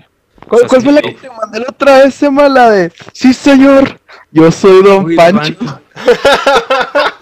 ¿Cuál, 0.49 0.67
cuál 0.69 0.83
fue 0.83 0.93
la 0.93 1.03
que 1.03 1.13
te 1.13 1.29
mandé 1.31 1.61
la 1.61 1.67
otra 1.69 1.99
vez, 2.05 2.23
Emma? 2.23 2.49
La 2.49 2.71
de, 2.71 2.93
sí 3.13 3.35
señor, 3.35 4.01
yo 4.31 4.51
soy 4.53 4.83
Don 4.83 5.05
Uy, 5.07 5.17
Pancho. 5.17 5.55
Pancho. 5.59 5.81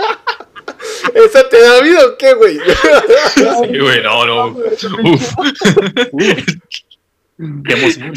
¿Esa 1.15 1.49
te 1.49 1.61
da 1.63 1.81
vida 1.81 2.01
o 2.07 2.17
qué, 2.19 2.35
güey? 2.35 2.59
Sí, 3.35 3.79
güey, 3.79 4.03
no, 4.03 4.27
no. 4.27 4.47
Uf. 4.49 5.33
Qué 7.67 7.73
emoción. 7.73 8.13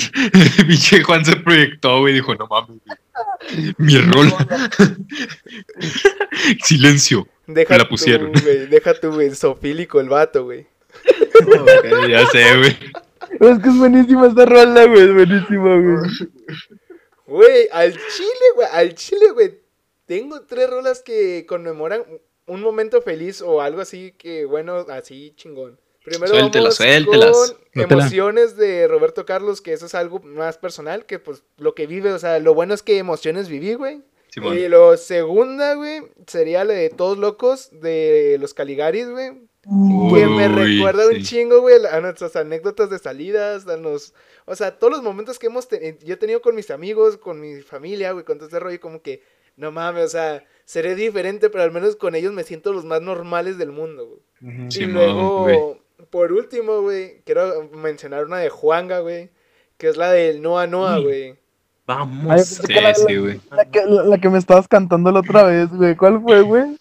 Pinche 0.68 1.04
Juan 1.04 1.24
se 1.26 1.36
proyectó, 1.38 2.00
güey, 2.00 2.14
dijo, 2.16 2.34
no 2.36 2.48
mames. 2.48 2.80
güey. 2.86 2.98
Mi 3.78 3.98
rol. 4.00 4.32
Silencio. 6.64 7.28
Deja 7.46 7.74
Me 7.74 7.78
la 7.80 7.84
tú, 7.86 7.90
pusieron. 7.92 8.32
güey. 8.32 8.66
Deja 8.68 8.94
tú, 9.00 9.12
güey. 9.14 9.34
Sofílico 9.36 10.00
el 10.00 10.10
vato, 10.10 10.46
güey. 10.46 10.66
Ya 12.10 12.26
sé, 12.28 12.58
güey. 12.58 12.78
Es 13.32 13.60
que 13.60 13.70
es 13.70 13.78
buenísima 13.78 14.28
esta 14.28 14.46
rola, 14.46 14.86
güey, 14.86 15.02
es 15.02 15.14
buenísima, 15.14 15.80
güey. 15.80 15.98
Güey, 17.28 17.68
al 17.72 17.92
chile, 17.92 18.46
güey. 18.56 18.68
Al 18.72 18.96
chile, 18.96 19.32
güey. 19.34 19.60
Tengo 20.06 20.42
tres 20.44 20.70
rolas 20.70 21.02
que 21.02 21.46
conmemoran 21.46 22.04
un 22.46 22.62
momento 22.62 23.02
feliz 23.02 23.42
o 23.42 23.62
algo 23.62 23.82
así 23.82 24.14
que, 24.18 24.46
bueno, 24.46 24.86
así 24.90 25.34
chingón. 25.36 25.80
Primero 26.06 26.28
Suéltelas, 26.28 26.80
vamos 26.80 26.96
suéltelas. 27.04 27.56
con 27.74 27.82
emociones 27.84 28.56
de 28.56 28.88
Roberto 28.88 29.26
Carlos, 29.26 29.60
que 29.60 29.74
eso 29.74 29.88
es 29.88 29.94
algo 29.94 30.22
más 30.22 30.58
personal, 30.58 31.06
que 31.06 31.20
pues 31.20 31.44
lo 31.58 31.76
que 31.76 31.86
vive, 31.86 32.14
o 32.14 32.20
sea, 32.20 32.40
lo 32.40 32.54
bueno 32.54 32.74
es 32.74 32.82
que 32.82 32.98
emociones 32.98 33.50
viví, 33.50 33.74
güey. 33.74 34.02
Simón. 34.30 34.58
Y 34.58 34.70
lo 34.70 34.96
segunda, 34.96 35.74
güey, 35.74 36.04
sería 36.26 36.64
la 36.64 36.74
de 36.74 36.90
Todos 36.90 37.18
Locos 37.18 37.70
de 37.74 38.38
los 38.40 38.54
Caligaris, 38.54 39.10
güey. 39.10 39.47
Que 39.70 40.26
me 40.26 40.48
Uy, 40.48 40.78
recuerda 40.78 41.08
un 41.10 41.22
chingo, 41.22 41.60
güey, 41.60 41.76
a 41.92 42.00
nuestras 42.00 42.36
anécdotas 42.38 42.90
de 42.90 43.00
salidas, 43.00 43.68
a 43.68 43.76
los... 43.76 44.14
O 44.46 44.56
sea, 44.56 44.80
todos 44.80 44.94
los 44.94 45.04
momentos 45.04 45.40
que 45.40 45.48
hemos 45.48 45.68
tenido, 45.68 45.98
yo 46.06 46.14
he 46.14 46.18
tenido 46.18 46.42
con 46.42 46.56
mis 46.56 46.72
amigos, 46.72 47.18
con 47.18 47.42
mi 47.42 47.62
familia, 47.62 48.14
güey, 48.14 48.24
con 48.24 48.38
todo 48.38 48.48
ese 48.48 48.60
rollo, 48.62 48.80
como 48.80 49.02
que, 49.02 49.22
no 49.58 49.72
mames, 49.74 50.06
o 50.06 50.10
sea, 50.10 50.46
seré 50.64 50.96
diferente, 50.96 51.50
pero 51.50 51.66
al 51.66 51.72
menos 51.72 51.98
con 51.98 52.16
ellos 52.16 52.32
me 52.32 52.44
siento 52.46 52.72
los 52.72 52.86
más 52.86 53.02
normales 53.02 53.58
del 53.58 53.72
mundo, 53.74 54.08
güey. 54.40 54.68
y 54.74 54.86
luego, 54.86 55.42
güey. 55.42 55.60
por 56.10 56.32
último, 56.32 56.82
güey, 56.82 57.22
quiero 57.26 57.70
mencionar 57.74 58.24
una 58.26 58.38
de 58.38 58.50
Juanga, 58.50 59.00
güey, 59.00 59.32
que 59.78 59.90
es 59.90 59.98
la 59.98 60.12
del 60.12 60.42
Noa 60.42 60.66
Noa, 60.68 61.00
Uy. 61.00 61.04
güey. 61.04 61.36
Vamos. 61.86 62.32
Ay, 62.32 62.40
Sí, 62.44 62.74
la, 62.74 62.94
sí, 62.94 63.16
güey. 63.18 63.42
la 63.52 63.66
que, 63.66 63.86
la, 63.86 64.04
la 64.04 64.18
que 64.18 64.30
me 64.30 64.38
estabas 64.38 64.68
cantando 64.68 65.12
la 65.12 65.20
otra 65.22 65.44
vez, 65.44 65.70
güey. 65.70 65.96
¿Cuál 65.96 66.22
fue, 66.22 66.42
güey? 66.42 66.78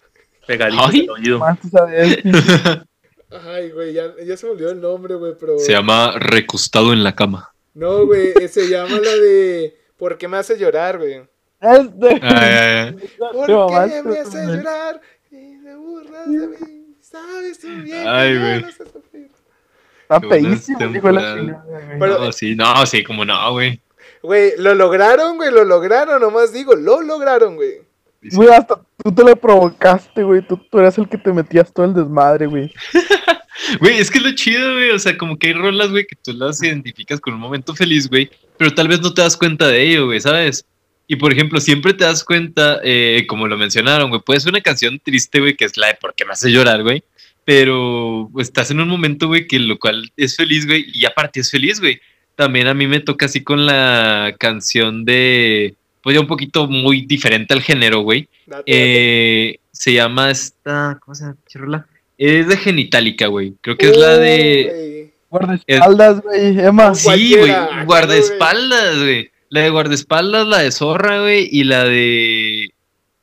Pegadito 0.47 0.83
Ay. 3.29 3.71
güey, 3.71 3.93
ya, 3.93 4.13
ya 4.25 4.37
se 4.37 4.45
me 4.45 4.53
olvidó 4.53 4.71
el 4.71 4.81
nombre, 4.81 5.15
güey, 5.15 5.33
pero... 5.39 5.59
Se 5.59 5.73
llama 5.73 6.13
Recostado 6.17 6.93
en 6.93 7.03
la 7.03 7.15
cama. 7.15 7.53
No, 7.73 8.05
güey, 8.05 8.33
eh, 8.39 8.47
se 8.47 8.69
llama 8.69 8.97
la 8.97 9.15
de... 9.15 9.77
¿Por 9.97 10.17
qué 10.17 10.27
me 10.27 10.37
hace 10.37 10.57
llorar, 10.57 10.97
güey? 10.97 11.21
Este. 11.59 12.19
Ay, 12.21 12.23
ay, 12.53 12.87
ay. 12.87 12.93
¿Por 13.33 13.47
qué 13.89 14.03
me 14.03 14.19
hace 14.19 14.45
llorar? 14.45 15.01
Y 15.31 15.63
te 15.63 15.75
burlas 15.75 16.31
de 16.31 16.47
mí. 16.47 16.95
Sabes 17.01 17.59
tú 17.59 17.67
bien 17.83 18.07
Ay, 18.07 18.37
güey. 18.37 18.61
no. 18.61 18.67
Está 18.67 20.21
feísimo, 20.21 20.95
hijo 20.95 21.07
de 21.07 21.13
la 21.13 21.35
chingada, 21.35 21.63
güey. 21.85 21.99
Pero- 21.99 22.19
No, 22.19 22.31
sí, 22.31 22.55
no, 22.55 22.85
sí, 22.85 23.03
como 23.03 23.25
no, 23.25 23.51
güey. 23.51 23.81
Güey, 24.21 24.53
lo 24.57 24.73
lograron, 24.75 25.37
güey, 25.37 25.51
lo 25.51 25.63
lograron, 25.63 26.21
nomás 26.21 26.53
digo, 26.53 26.75
lo 26.75 27.01
lograron, 27.01 27.55
güey. 27.55 27.81
Güey, 28.21 28.49
hasta 28.49 28.81
tú 29.03 29.13
te 29.13 29.23
lo 29.23 29.35
provocaste, 29.35 30.23
güey. 30.23 30.41
Tú, 30.41 30.57
tú 30.57 30.79
eras 30.79 30.97
el 30.97 31.07
que 31.07 31.17
te 31.17 31.31
metías 31.31 31.71
todo 31.73 31.85
el 31.85 31.93
desmadre, 31.93 32.47
güey. 32.47 32.71
Güey, 33.79 33.97
es 33.97 34.09
que 34.09 34.19
es 34.19 34.23
lo 34.23 34.31
chido, 34.33 34.73
güey. 34.73 34.91
O 34.91 34.99
sea, 34.99 35.17
como 35.17 35.37
que 35.37 35.47
hay 35.47 35.53
rolas, 35.53 35.89
güey, 35.89 36.05
que 36.05 36.15
tú 36.15 36.31
las 36.31 36.61
identificas 36.63 37.19
con 37.19 37.33
un 37.33 37.39
momento 37.39 37.75
feliz, 37.75 38.07
güey. 38.07 38.29
Pero 38.57 38.73
tal 38.73 38.87
vez 38.87 39.01
no 39.01 39.13
te 39.13 39.21
das 39.21 39.35
cuenta 39.35 39.67
de 39.67 39.81
ello, 39.81 40.05
güey, 40.05 40.21
¿sabes? 40.21 40.65
Y 41.07 41.15
por 41.15 41.31
ejemplo, 41.31 41.59
siempre 41.59 41.93
te 41.93 42.03
das 42.03 42.23
cuenta, 42.23 42.79
eh, 42.83 43.25
como 43.27 43.47
lo 43.47 43.57
mencionaron, 43.57 44.09
güey, 44.09 44.21
puede 44.21 44.39
ser 44.41 44.51
una 44.51 44.61
canción 44.61 44.99
triste, 44.99 45.39
güey, 45.39 45.55
que 45.55 45.65
es 45.65 45.77
la 45.77 45.87
de 45.87 45.95
¿Por 45.95 46.13
qué 46.13 46.25
me 46.25 46.33
hace 46.33 46.51
llorar, 46.51 46.83
güey? 46.83 47.03
Pero 47.45 48.29
estás 48.39 48.71
en 48.71 48.81
un 48.81 48.89
momento, 48.89 49.27
güey, 49.27 49.47
que 49.47 49.57
lo 49.57 49.79
cual 49.79 50.11
es 50.17 50.35
feliz, 50.35 50.65
güey, 50.65 50.85
y 50.93 51.05
aparte 51.05 51.39
es 51.39 51.49
feliz, 51.49 51.79
güey. 51.79 52.01
También 52.35 52.67
a 52.67 52.73
mí 52.73 52.87
me 52.87 52.99
toca 52.99 53.25
así 53.25 53.41
con 53.43 53.65
la 53.65 54.35
canción 54.37 55.05
de, 55.05 55.75
pues 56.01 56.13
ya 56.15 56.21
un 56.21 56.27
poquito 56.27 56.67
muy 56.67 57.05
diferente 57.05 57.53
al 57.53 57.61
género, 57.61 58.01
güey. 58.01 58.27
Eh, 58.65 59.59
se 59.71 59.93
llama 59.93 60.31
esta, 60.31 60.97
¿cómo 61.01 61.15
se 61.15 61.23
llama? 61.23 61.35
pinche 61.35 61.59
rola? 61.59 61.87
Es 62.17 62.47
de 62.47 62.57
Genitalica, 62.57 63.27
güey. 63.27 63.53
Creo 63.61 63.77
que 63.77 63.89
es 63.89 63.97
la 63.97 64.17
de... 64.17 65.13
Guardaespaldas, 65.29 66.21
güey. 66.21 66.59
Emma. 66.59 66.95
Sí, 66.95 67.35
güey, 67.37 67.53
guardaespaldas, 67.85 68.97
güey. 68.97 69.29
La 69.49 69.61
de 69.61 69.69
guardaespaldas, 69.69 70.47
la 70.47 70.59
de 70.59 70.71
zorra, 70.71 71.21
güey, 71.21 71.47
y 71.51 71.63
la 71.63 71.83
de 71.83 72.69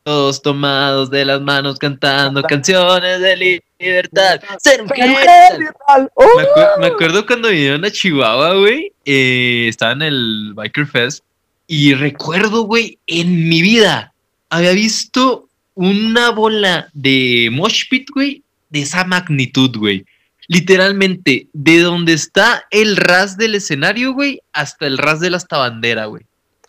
todos 0.05 0.43
tomados 0.43 1.11
de 1.11 1.25
las 1.25 1.41
manos 1.41 1.79
cantando 1.79 2.43
canciones 2.43 3.21
de 3.21 3.63
libertad. 3.79 4.41
Ser. 4.59 4.83
¡Oh! 6.15 6.27
Me, 6.37 6.87
me 6.87 6.87
acuerdo 6.87 7.27
cuando 7.27 7.49
vinieron 7.49 7.85
a 7.85 7.91
Chihuahua, 7.91 8.55
güey. 8.55 8.93
eh, 9.07 9.67
estaba 9.69 9.93
en 9.93 10.03
el 10.03 10.53
Biker 10.55 10.87
Fest. 10.87 11.25
Y 11.67 11.95
recuerdo, 11.95 12.63
güey, 12.63 12.99
en 13.07 13.49
mi 13.49 13.63
vida 13.63 14.13
había 14.51 14.73
visto 14.73 15.49
una 15.75 16.31
bola 16.31 16.89
de 16.93 17.49
Mosh 17.53 17.89
Pit, 17.89 18.09
güey, 18.13 18.43
de 18.71 18.83
esa 18.83 19.05
magnitud, 19.05 19.77
güey. 19.77 20.05
Literalmente, 20.47 21.49
de 21.53 21.81
donde 21.81 22.13
está 22.13 22.67
el 22.71 22.97
ras 22.97 23.37
del 23.37 23.55
escenario, 23.55 24.13
güey, 24.13 24.43
hasta 24.53 24.87
el 24.87 24.99
ras 24.99 25.21
de 25.21 25.31
la 25.31 25.39
hasta 25.39 25.57
bandera, 25.57 26.07
güey. 26.07 26.25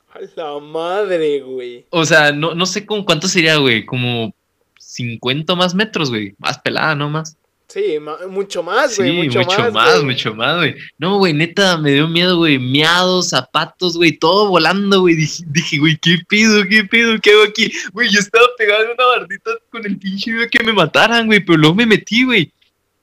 A 0.09 0.19
la 0.35 0.59
madre, 0.59 1.41
güey. 1.41 1.85
O 1.89 2.05
sea, 2.05 2.31
no, 2.31 2.55
no 2.55 2.65
sé 2.65 2.85
con 2.85 3.03
cuánto 3.03 3.27
sería, 3.27 3.57
güey, 3.57 3.85
como 3.85 4.33
50 4.79 5.55
más 5.55 5.75
metros, 5.75 6.09
güey. 6.09 6.35
Más 6.37 6.57
pelada, 6.59 6.95
no 6.95 7.09
más. 7.09 7.35
Sí, 7.67 7.97
ma- 7.99 8.17
mucho 8.29 8.61
más, 8.63 8.93
Sí, 8.95 9.01
güey, 9.01 9.27
mucho, 9.27 9.39
mucho, 9.39 9.71
más, 9.71 9.93
güey. 9.95 10.05
mucho 10.05 10.33
más, 10.35 10.57
güey. 10.57 10.75
No, 10.97 11.17
güey, 11.17 11.33
neta, 11.33 11.77
me 11.77 11.91
dio 11.93 12.07
miedo, 12.07 12.37
güey. 12.37 12.59
Miados, 12.59 13.29
zapatos, 13.29 13.97
güey, 13.97 14.13
todo 14.17 14.47
volando, 14.49 15.01
güey. 15.01 15.15
Dije, 15.15 15.43
dije, 15.47 15.77
güey, 15.79 15.97
¿qué 15.97 16.17
pido, 16.29 16.63
qué 16.69 16.83
pido, 16.85 17.19
qué 17.19 17.31
hago 17.31 17.43
aquí? 17.43 17.71
Güey, 17.91 18.09
yo 18.09 18.19
estaba 18.19 18.45
pegado 18.57 18.83
en 18.85 18.91
una 18.91 19.05
bardita 19.05 19.51
con 19.71 19.85
el 19.85 19.97
pinche 19.97 20.31
miedo 20.31 20.47
que 20.49 20.63
me 20.63 20.73
mataran, 20.73 21.25
güey, 21.25 21.39
pero 21.43 21.57
luego 21.57 21.75
me 21.75 21.85
metí, 21.85 22.23
güey. 22.23 22.51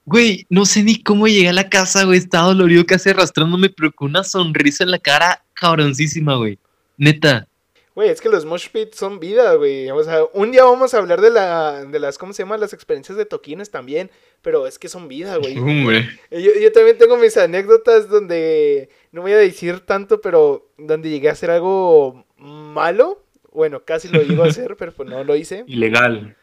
Güey, 0.05 0.45
no 0.49 0.65
sé 0.65 0.81
ni 0.83 1.01
cómo 1.01 1.27
llegué 1.27 1.49
a 1.49 1.53
la 1.53 1.69
casa, 1.69 2.03
güey. 2.05 2.17
Estaba 2.17 2.47
dolorido 2.47 2.85
casi 2.85 3.09
arrastrándome, 3.09 3.69
pero 3.69 3.91
con 3.91 4.09
una 4.09 4.23
sonrisa 4.23 4.83
en 4.83 4.91
la 4.91 4.99
cara 4.99 5.43
cabroncísima, 5.53 6.35
güey. 6.35 6.57
Neta. 6.97 7.47
Güey, 7.95 8.09
es 8.09 8.21
que 8.21 8.29
los 8.29 8.45
mosh 8.45 8.69
pits 8.69 8.97
son 8.97 9.19
vida, 9.19 9.53
güey. 9.53 9.89
O 9.91 10.03
sea, 10.03 10.23
un 10.33 10.51
día 10.51 10.63
vamos 10.63 10.93
a 10.93 10.97
hablar 10.97 11.21
de 11.21 11.29
la 11.29 11.85
de 11.85 11.99
las 11.99 12.17
¿cómo 12.17 12.33
se 12.33 12.41
llama? 12.41 12.57
las 12.57 12.73
experiencias 12.73 13.17
de 13.17 13.25
toquines 13.25 13.69
también, 13.69 14.09
pero 14.41 14.65
es 14.65 14.79
que 14.79 14.89
son 14.89 15.07
vida, 15.07 15.37
güey. 15.37 15.57
Hombre. 15.59 16.09
Yo, 16.31 16.51
yo 16.59 16.71
también 16.71 16.97
tengo 16.97 17.17
mis 17.17 17.37
anécdotas 17.37 18.09
donde 18.09 18.89
no 19.11 19.21
voy 19.21 19.33
a 19.33 19.37
decir 19.37 19.81
tanto, 19.81 20.21
pero 20.21 20.71
donde 20.77 21.09
llegué 21.09 21.29
a 21.29 21.33
hacer 21.33 21.51
algo 21.51 22.25
malo. 22.37 23.23
Bueno, 23.51 23.83
casi 23.85 24.07
lo 24.07 24.23
iba 24.23 24.45
a 24.45 24.49
hacer, 24.49 24.75
pero 24.79 24.91
pues 24.91 25.07
no 25.07 25.23
lo 25.23 25.35
hice. 25.35 25.63
Ilegal. 25.67 26.35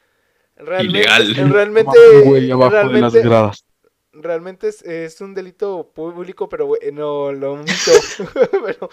Realmente, 0.56 1.08
Ilegal. 1.08 1.50
realmente, 1.50 1.98
Güey, 2.24 2.50
abajo 2.50 2.76
de 2.76 2.82
las 2.82 2.92
realmente, 2.92 3.22
gradas. 3.22 3.64
Realmente 4.12 4.68
es, 4.68 4.82
es 4.82 5.20
un 5.20 5.34
delito 5.34 5.92
público, 5.94 6.48
pero 6.48 6.66
güey, 6.66 6.80
no, 6.92 7.32
lo 7.32 7.52
omito. 7.52 7.92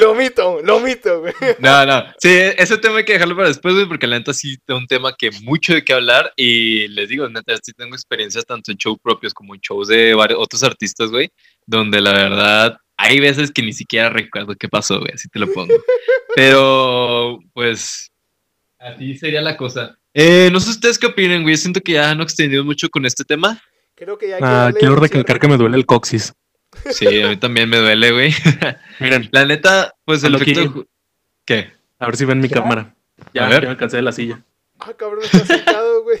Lo 0.00 0.12
omito, 0.12 0.60
lo 0.62 0.76
omito, 0.76 1.20
güey. 1.20 1.34
No, 1.58 1.86
no. 1.86 2.04
Sí, 2.18 2.28
ese 2.30 2.78
tema 2.78 2.98
hay 2.98 3.04
que 3.04 3.14
dejarlo 3.14 3.36
para 3.36 3.48
después, 3.48 3.74
güey, 3.74 3.86
porque 3.86 4.06
la 4.06 4.18
neta 4.18 4.32
sí 4.32 4.56
es 4.66 4.74
un 4.74 4.86
tema 4.86 5.14
que 5.16 5.30
mucho 5.42 5.74
de 5.74 5.84
qué 5.84 5.92
hablar. 5.92 6.32
Y 6.36 6.88
les 6.88 7.08
digo, 7.08 7.28
neta, 7.28 7.54
sí 7.62 7.72
tengo 7.72 7.94
experiencias 7.94 8.44
tanto 8.44 8.70
en 8.70 8.76
shows 8.76 8.98
propios 9.02 9.32
como 9.32 9.54
en 9.54 9.60
shows 9.60 9.88
de 9.88 10.14
varios 10.14 10.38
otros 10.40 10.62
artistas, 10.62 11.10
güey, 11.10 11.30
donde 11.66 12.00
la 12.00 12.12
verdad 12.12 12.76
hay 12.96 13.20
veces 13.20 13.50
que 13.50 13.62
ni 13.62 13.72
siquiera 13.72 14.10
recuerdo 14.10 14.54
qué 14.56 14.68
pasó, 14.68 14.98
güey, 14.98 15.12
así 15.14 15.28
te 15.28 15.38
lo 15.38 15.52
pongo. 15.52 15.74
Pero, 16.34 17.38
pues, 17.52 18.10
así 18.78 19.16
sería 19.16 19.40
la 19.40 19.56
cosa. 19.56 19.98
Eh, 20.12 20.48
no 20.52 20.60
sé 20.60 20.70
ustedes 20.70 20.98
qué 20.98 21.06
opinen, 21.06 21.42
güey. 21.42 21.56
Siento 21.56 21.80
que 21.80 21.92
ya 21.92 22.14
no 22.14 22.22
extendido 22.22 22.64
mucho 22.64 22.88
con 22.88 23.04
este 23.04 23.24
tema. 23.24 23.60
Creo 23.96 24.18
que 24.18 24.28
ya 24.28 24.36
hay 24.36 24.40
que 24.42 24.46
Ah, 24.48 24.72
quiero 24.78 24.96
recalcar 24.96 25.24
cierre. 25.36 25.40
que 25.40 25.48
me 25.48 25.56
duele 25.56 25.76
el 25.76 25.86
coxis. 25.86 26.32
Sí, 26.90 27.22
a 27.22 27.28
mí 27.28 27.36
también 27.36 27.68
me 27.68 27.78
duele, 27.78 28.10
güey. 28.12 28.34
Miren, 29.00 29.28
La 29.32 29.44
neta, 29.44 29.94
pues 30.04 30.24
el 30.24 30.34
efecto... 30.34 30.86
¿Qué? 31.44 31.70
A 32.00 32.06
ver 32.06 32.16
si 32.16 32.24
ven 32.24 32.40
mi 32.40 32.48
¿Ya? 32.48 32.54
cámara. 32.60 32.96
Ya, 33.32 33.46
A 33.46 33.48
ver. 33.48 33.62
ya 33.62 33.68
me 33.68 33.76
cansé 33.76 33.98
de 33.98 34.02
la 34.02 34.10
silla. 34.12 34.42
Ah, 34.80 34.92
cabrón, 34.96 35.22
está 35.24 35.46
sentado, 35.46 36.02
güey. 36.04 36.18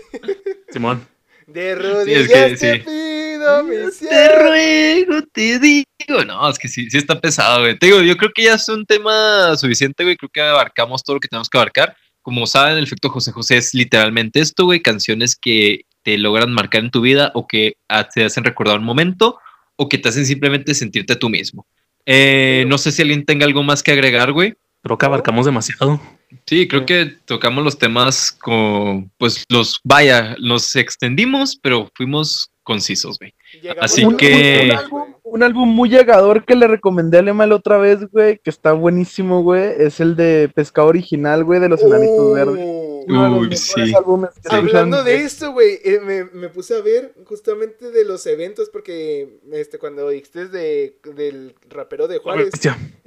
Simón. 0.70 1.06
De 1.48 1.74
rodillas 1.74 2.22
es 2.22 2.28
que 2.28 2.56
te 2.56 2.76
sí. 2.78 2.82
pido, 2.84 3.64
mi 3.64 3.74
Te 4.08 4.38
ruego, 4.38 5.22
te 5.32 5.58
digo. 5.58 6.24
No, 6.26 6.48
es 6.48 6.58
que 6.58 6.68
sí, 6.68 6.88
sí 6.88 6.98
está 6.98 7.20
pesado, 7.20 7.60
güey. 7.62 7.76
Te 7.78 7.86
digo, 7.86 8.00
yo 8.02 8.16
creo 8.16 8.30
que 8.34 8.44
ya 8.44 8.54
es 8.54 8.68
un 8.68 8.86
tema 8.86 9.56
suficiente, 9.56 10.04
güey. 10.04 10.16
Creo 10.16 10.30
que 10.32 10.40
abarcamos 10.40 11.02
todo 11.02 11.16
lo 11.16 11.20
que 11.20 11.28
tenemos 11.28 11.50
que 11.50 11.58
abarcar. 11.58 11.96
Como 12.22 12.46
saben, 12.46 12.78
el 12.78 12.84
efecto 12.84 13.10
José 13.10 13.32
José 13.32 13.56
es 13.58 13.74
literalmente 13.74 14.40
esto, 14.40 14.64
güey. 14.64 14.80
Canciones 14.80 15.36
que 15.36 15.80
te 16.04 16.16
logran 16.18 16.52
marcar 16.52 16.84
en 16.84 16.90
tu 16.90 17.00
vida 17.00 17.32
o 17.34 17.46
que 17.48 17.76
ah, 17.88 18.08
te 18.08 18.24
hacen 18.24 18.44
recordar 18.44 18.78
un 18.78 18.84
momento 18.84 19.38
o 19.76 19.88
que 19.88 19.98
te 19.98 20.08
hacen 20.08 20.26
simplemente 20.26 20.74
sentirte 20.74 21.16
tú 21.16 21.28
mismo. 21.28 21.66
Eh, 22.06 22.64
no 22.68 22.78
sé 22.78 22.92
si 22.92 23.02
alguien 23.02 23.24
tenga 23.24 23.46
algo 23.46 23.62
más 23.62 23.82
que 23.82 23.90
agregar, 23.92 24.30
güey. 24.32 24.54
Creo 24.82 24.98
que 24.98 25.06
abarcamos 25.06 25.46
demasiado. 25.46 26.00
Sí, 26.46 26.68
creo 26.68 26.84
que 26.84 27.14
tocamos 27.24 27.64
los 27.64 27.78
temas 27.78 28.30
con, 28.32 29.10
pues 29.16 29.44
los, 29.48 29.80
vaya, 29.82 30.36
nos 30.40 30.76
extendimos, 30.76 31.56
pero 31.56 31.90
fuimos 31.94 32.50
concisos, 32.62 33.18
güey. 33.18 33.32
Así 33.80 34.02
a 34.02 34.08
un, 34.08 34.16
que- 34.16 34.60
un 34.62 34.68
puntos, 34.68 34.84
álbum, 34.84 35.14
un 35.22 35.42
álbum 35.42 35.68
muy 35.68 35.88
llegador 35.88 36.44
que 36.44 36.54
le 36.54 36.66
recomendé 36.66 37.18
a 37.18 37.22
Lema 37.22 37.46
la 37.46 37.54
otra 37.54 37.78
vez, 37.78 38.00
güey, 38.10 38.38
que 38.42 38.50
está 38.50 38.72
buenísimo, 38.72 39.42
güey, 39.42 39.72
es 39.78 40.00
el 40.00 40.16
de 40.16 40.50
Pescado 40.54 40.88
Original, 40.88 41.44
güey, 41.44 41.60
de 41.60 41.68
los 41.68 41.80
Enanitos 41.82 42.34
Verdes. 42.34 42.83
Uno 43.06 43.24
de 43.24 43.30
los 43.30 43.38
Uy, 43.38 43.48
mejores 43.48 43.60
sí. 43.60 43.94
álbumes 43.94 44.30
que 44.42 44.48
se 44.48 44.54
Hablando 44.56 45.04
de 45.04 45.16
esto, 45.22 45.52
güey, 45.52 45.80
eh, 45.84 46.00
me, 46.00 46.24
me 46.24 46.48
puse 46.48 46.74
a 46.76 46.80
ver 46.80 47.14
justamente 47.24 47.90
de 47.90 48.04
los 48.04 48.26
eventos 48.26 48.70
porque 48.70 49.40
este 49.52 49.78
cuando 49.78 50.08
dijiste 50.08 50.48
de, 50.48 50.98
del 51.14 51.54
rapero 51.68 52.08
de 52.08 52.18
Juárez, 52.18 52.50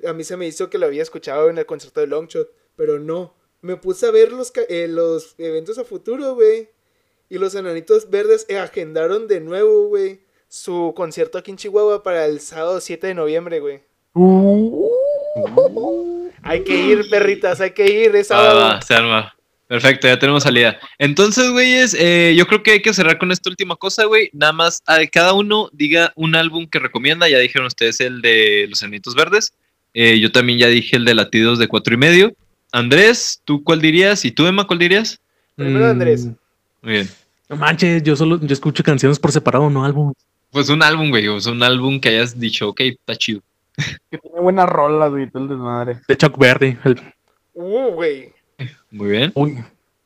a 0.05 0.13
mí 0.13 0.23
se 0.23 0.37
me 0.37 0.47
hizo 0.47 0.69
que 0.69 0.77
lo 0.77 0.85
había 0.85 1.03
escuchado 1.03 1.49
en 1.49 1.57
el 1.57 1.65
concierto 1.65 1.99
de 2.01 2.07
Longshot, 2.07 2.51
pero 2.75 2.99
no. 2.99 3.35
Me 3.61 3.75
puse 3.75 4.05
a 4.05 4.11
ver 4.11 4.31
los, 4.31 4.53
eh, 4.69 4.87
los 4.87 5.35
eventos 5.39 5.77
a 5.77 5.83
futuro, 5.83 6.35
güey. 6.35 6.69
Y 7.29 7.39
los 7.39 7.55
enanitos 7.55 8.09
verdes 8.09 8.45
eh, 8.47 8.57
agendaron 8.57 9.27
de 9.27 9.41
nuevo, 9.41 9.87
güey, 9.87 10.21
su 10.47 10.93
concierto 10.95 11.37
aquí 11.37 11.51
en 11.51 11.57
Chihuahua 11.57 12.01
para 12.03 12.25
el 12.25 12.39
sábado 12.39 12.79
7 12.79 13.07
de 13.07 13.13
noviembre, 13.15 13.59
güey. 13.59 13.81
Uh, 14.13 14.89
Hay 16.43 16.63
que 16.63 16.73
ir, 16.75 17.09
perritas, 17.09 17.59
hay 17.59 17.71
que 17.71 17.85
ir, 17.85 18.15
es 18.15 18.27
sábado. 18.27 18.59
Ah, 18.61 18.79
se 18.81 18.93
arma. 18.93 19.35
Perfecto, 19.67 20.07
ya 20.07 20.17
tenemos 20.17 20.43
salida. 20.43 20.77
Entonces, 20.97 21.49
güeyes, 21.51 21.93
eh, 21.99 22.33
yo 22.37 22.47
creo 22.47 22.63
que 22.63 22.71
hay 22.71 22.81
que 22.81 22.93
cerrar 22.93 23.17
con 23.17 23.31
esta 23.31 23.49
última 23.49 23.75
cosa, 23.75 24.05
güey. 24.05 24.29
Nada 24.31 24.53
más, 24.53 24.81
a 24.87 24.97
cada 25.07 25.33
uno 25.33 25.69
diga 25.73 26.13
un 26.15 26.35
álbum 26.35 26.67
que 26.67 26.79
recomienda. 26.79 27.27
Ya 27.27 27.37
dijeron 27.39 27.67
ustedes 27.67 27.99
el 27.99 28.21
de 28.21 28.67
Los 28.69 28.81
Enanitos 28.81 29.13
Verdes. 29.13 29.53
Eh, 29.93 30.19
yo 30.19 30.31
también 30.31 30.59
ya 30.59 30.67
dije 30.67 30.95
el 30.95 31.03
de 31.05 31.15
Latidos 31.15 31.59
de 31.59 31.67
cuatro 31.67 31.93
y 31.93 31.97
medio. 31.97 32.33
Andrés, 32.71 33.41
¿tú 33.43 33.63
cuál 33.63 33.81
dirías? 33.81 34.23
¿Y 34.25 34.31
tú, 34.31 34.45
Emma, 34.47 34.65
cuál 34.67 34.79
dirías? 34.79 35.19
Primero 35.55 35.87
Andrés. 35.87 36.25
Mm, 36.27 36.31
Muy 36.83 36.91
bien. 36.93 37.09
No 37.49 37.55
manches, 37.55 38.03
yo 38.03 38.15
solo 38.15 38.39
yo 38.41 38.53
escucho 38.53 38.83
canciones 38.83 39.19
por 39.19 39.31
separado, 39.31 39.69
no 39.69 39.83
álbum. 39.83 40.13
Pues 40.51 40.69
un 40.69 40.81
álbum, 40.83 41.09
güey. 41.09 41.27
O 41.27 41.39
sea, 41.41 41.51
un 41.51 41.63
álbum 41.63 41.99
que 41.99 42.09
hayas 42.09 42.39
dicho, 42.39 42.69
ok, 42.69 42.81
está 42.81 43.15
chido. 43.15 43.41
que 44.11 44.17
tiene 44.17 44.39
buenas 44.39 44.67
rolas, 44.69 45.09
güey, 45.11 45.29
todo 45.29 45.43
el 45.43 45.49
desmadre. 45.49 45.99
De 46.07 46.15
Chuck 46.17 46.37
Berry. 46.37 46.77
el- 46.85 47.01
Uh, 47.53 47.91
güey. 47.91 48.33
Muy 48.91 49.09
bien. 49.09 49.31
uy, 49.35 49.63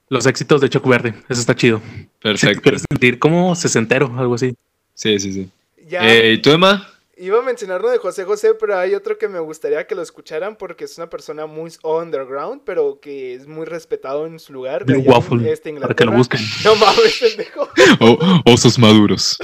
los 0.10 0.26
éxitos 0.26 0.60
de 0.60 0.70
Chuck 0.70 0.86
Berry. 0.86 1.14
Eso 1.30 1.40
está 1.40 1.56
chido. 1.56 1.82
Perfecto. 2.22 2.70
sentir 2.90 3.18
como 3.18 3.56
sesentero, 3.56 4.14
algo 4.18 4.36
así. 4.36 4.56
Sí, 4.94 5.20
sí, 5.20 5.32
sí. 5.32 5.50
Ya. 5.88 6.08
Eh, 6.08 6.34
¿Y 6.34 6.42
tú, 6.42 6.52
Emma? 6.52 6.88
Iba 7.16 7.40
a 7.40 7.44
mencionar 7.44 7.82
uno 7.82 7.92
de 7.92 7.98
José 7.98 8.26
José, 8.26 8.56
pero 8.60 8.78
hay 8.78 8.96
otro 8.96 9.18
que 9.18 9.28
me 9.28 9.40
gustaría 9.40 9.86
que 9.86 9.94
lo 9.96 10.02
escucharan 10.02 10.56
porque 10.56 10.86
es 10.86 10.98
una 10.98 11.10
persona 11.10 11.46
muy 11.46 11.72
underground, 11.84 12.64
pero 12.66 13.00
que 13.00 13.36
es 13.36 13.48
muy 13.48 13.66
respetado 13.66 14.26
en 14.26 14.40
su 14.40 14.54
lugar. 14.54 14.86
Blue 14.86 14.96
allá 14.96 15.04
en, 15.04 15.12
Waffle, 15.12 15.52
este, 15.52 15.74
Para 15.74 15.94
que 15.94 16.06
lo 16.06 16.12
busquen. 16.14 16.42
No 16.66 16.76
mames, 16.76 17.18
pendejo. 17.20 17.70
Oh, 18.00 18.42
osos 18.46 18.80
maduros. 18.80 19.38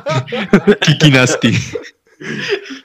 Kiki 0.80 1.10
Nasty. 1.10 1.52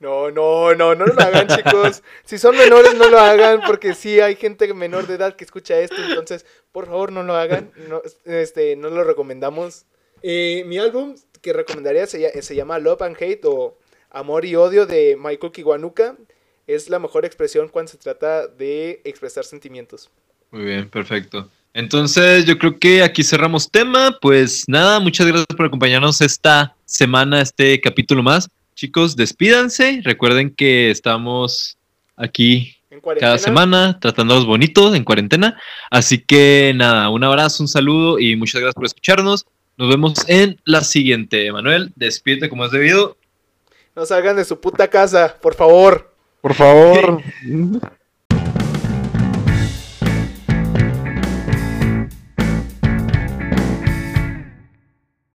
No, 0.00 0.30
no, 0.30 0.74
no, 0.74 0.94
no 0.94 1.06
lo 1.06 1.20
hagan, 1.20 1.48
chicos. 1.48 2.02
Si 2.24 2.38
son 2.38 2.56
menores, 2.56 2.94
no 2.96 3.08
lo 3.08 3.18
hagan 3.18 3.60
porque 3.66 3.94
sí 3.94 4.20
hay 4.20 4.36
gente 4.36 4.72
menor 4.72 5.06
de 5.08 5.14
edad 5.14 5.34
que 5.34 5.44
escucha 5.44 5.78
esto, 5.80 5.96
entonces, 6.08 6.46
por 6.70 6.86
favor, 6.86 7.10
no 7.10 7.24
lo 7.24 7.34
hagan. 7.34 7.72
No, 7.88 8.00
este, 8.24 8.76
no 8.76 8.90
lo 8.90 9.02
recomendamos. 9.02 9.86
Eh, 10.22 10.62
mi 10.66 10.78
álbum 10.78 11.16
que 11.42 11.52
recomendaría 11.52 12.06
se, 12.06 12.20
lla- 12.20 12.40
se 12.40 12.54
llama 12.54 12.78
Love 12.78 13.02
and 13.02 13.16
Hate 13.20 13.40
o 13.44 13.76
Amor 14.10 14.44
y 14.44 14.54
Odio 14.54 14.86
de 14.86 15.16
Michael 15.18 15.52
Kiwanuka. 15.52 16.16
Es 16.68 16.90
la 16.90 16.98
mejor 16.98 17.24
expresión 17.24 17.68
cuando 17.68 17.90
se 17.90 17.98
trata 17.98 18.46
de 18.46 19.00
expresar 19.04 19.44
sentimientos. 19.44 20.10
Muy 20.50 20.64
bien, 20.64 20.88
perfecto. 20.88 21.48
Entonces, 21.74 22.44
yo 22.44 22.56
creo 22.58 22.78
que 22.78 23.02
aquí 23.02 23.22
cerramos 23.24 23.70
tema. 23.70 24.16
Pues 24.20 24.64
nada, 24.68 25.00
muchas 25.00 25.26
gracias 25.26 25.46
por 25.56 25.66
acompañarnos 25.66 26.20
esta 26.20 26.76
semana, 26.84 27.40
este 27.40 27.80
capítulo 27.80 28.22
más. 28.22 28.48
Chicos, 28.78 29.16
despídanse. 29.16 30.02
Recuerden 30.04 30.54
que 30.54 30.92
estamos 30.92 31.76
aquí 32.14 32.76
En 32.90 33.00
cuarentena. 33.00 33.32
cada 33.32 33.38
semana 33.38 33.98
tratándolos 33.98 34.46
bonitos 34.46 34.94
en 34.94 35.02
cuarentena. 35.02 35.60
Así 35.90 36.20
que 36.20 36.72
nada, 36.76 37.08
un 37.08 37.24
abrazo, 37.24 37.64
un 37.64 37.66
saludo 37.66 38.20
y 38.20 38.36
muchas 38.36 38.60
gracias 38.60 38.76
por 38.76 38.84
escucharnos. 38.84 39.46
Nos 39.76 39.88
vemos 39.88 40.14
en 40.28 40.60
la 40.64 40.82
siguiente. 40.82 41.50
Manuel, 41.50 41.92
despídete 41.96 42.48
como 42.48 42.66
es 42.66 42.70
debido. 42.70 43.16
No 43.96 44.06
salgan 44.06 44.36
de 44.36 44.44
su 44.44 44.60
puta 44.60 44.86
casa, 44.86 45.36
por 45.42 45.56
favor. 45.56 46.14
Por 46.40 46.54
favor. 46.54 47.20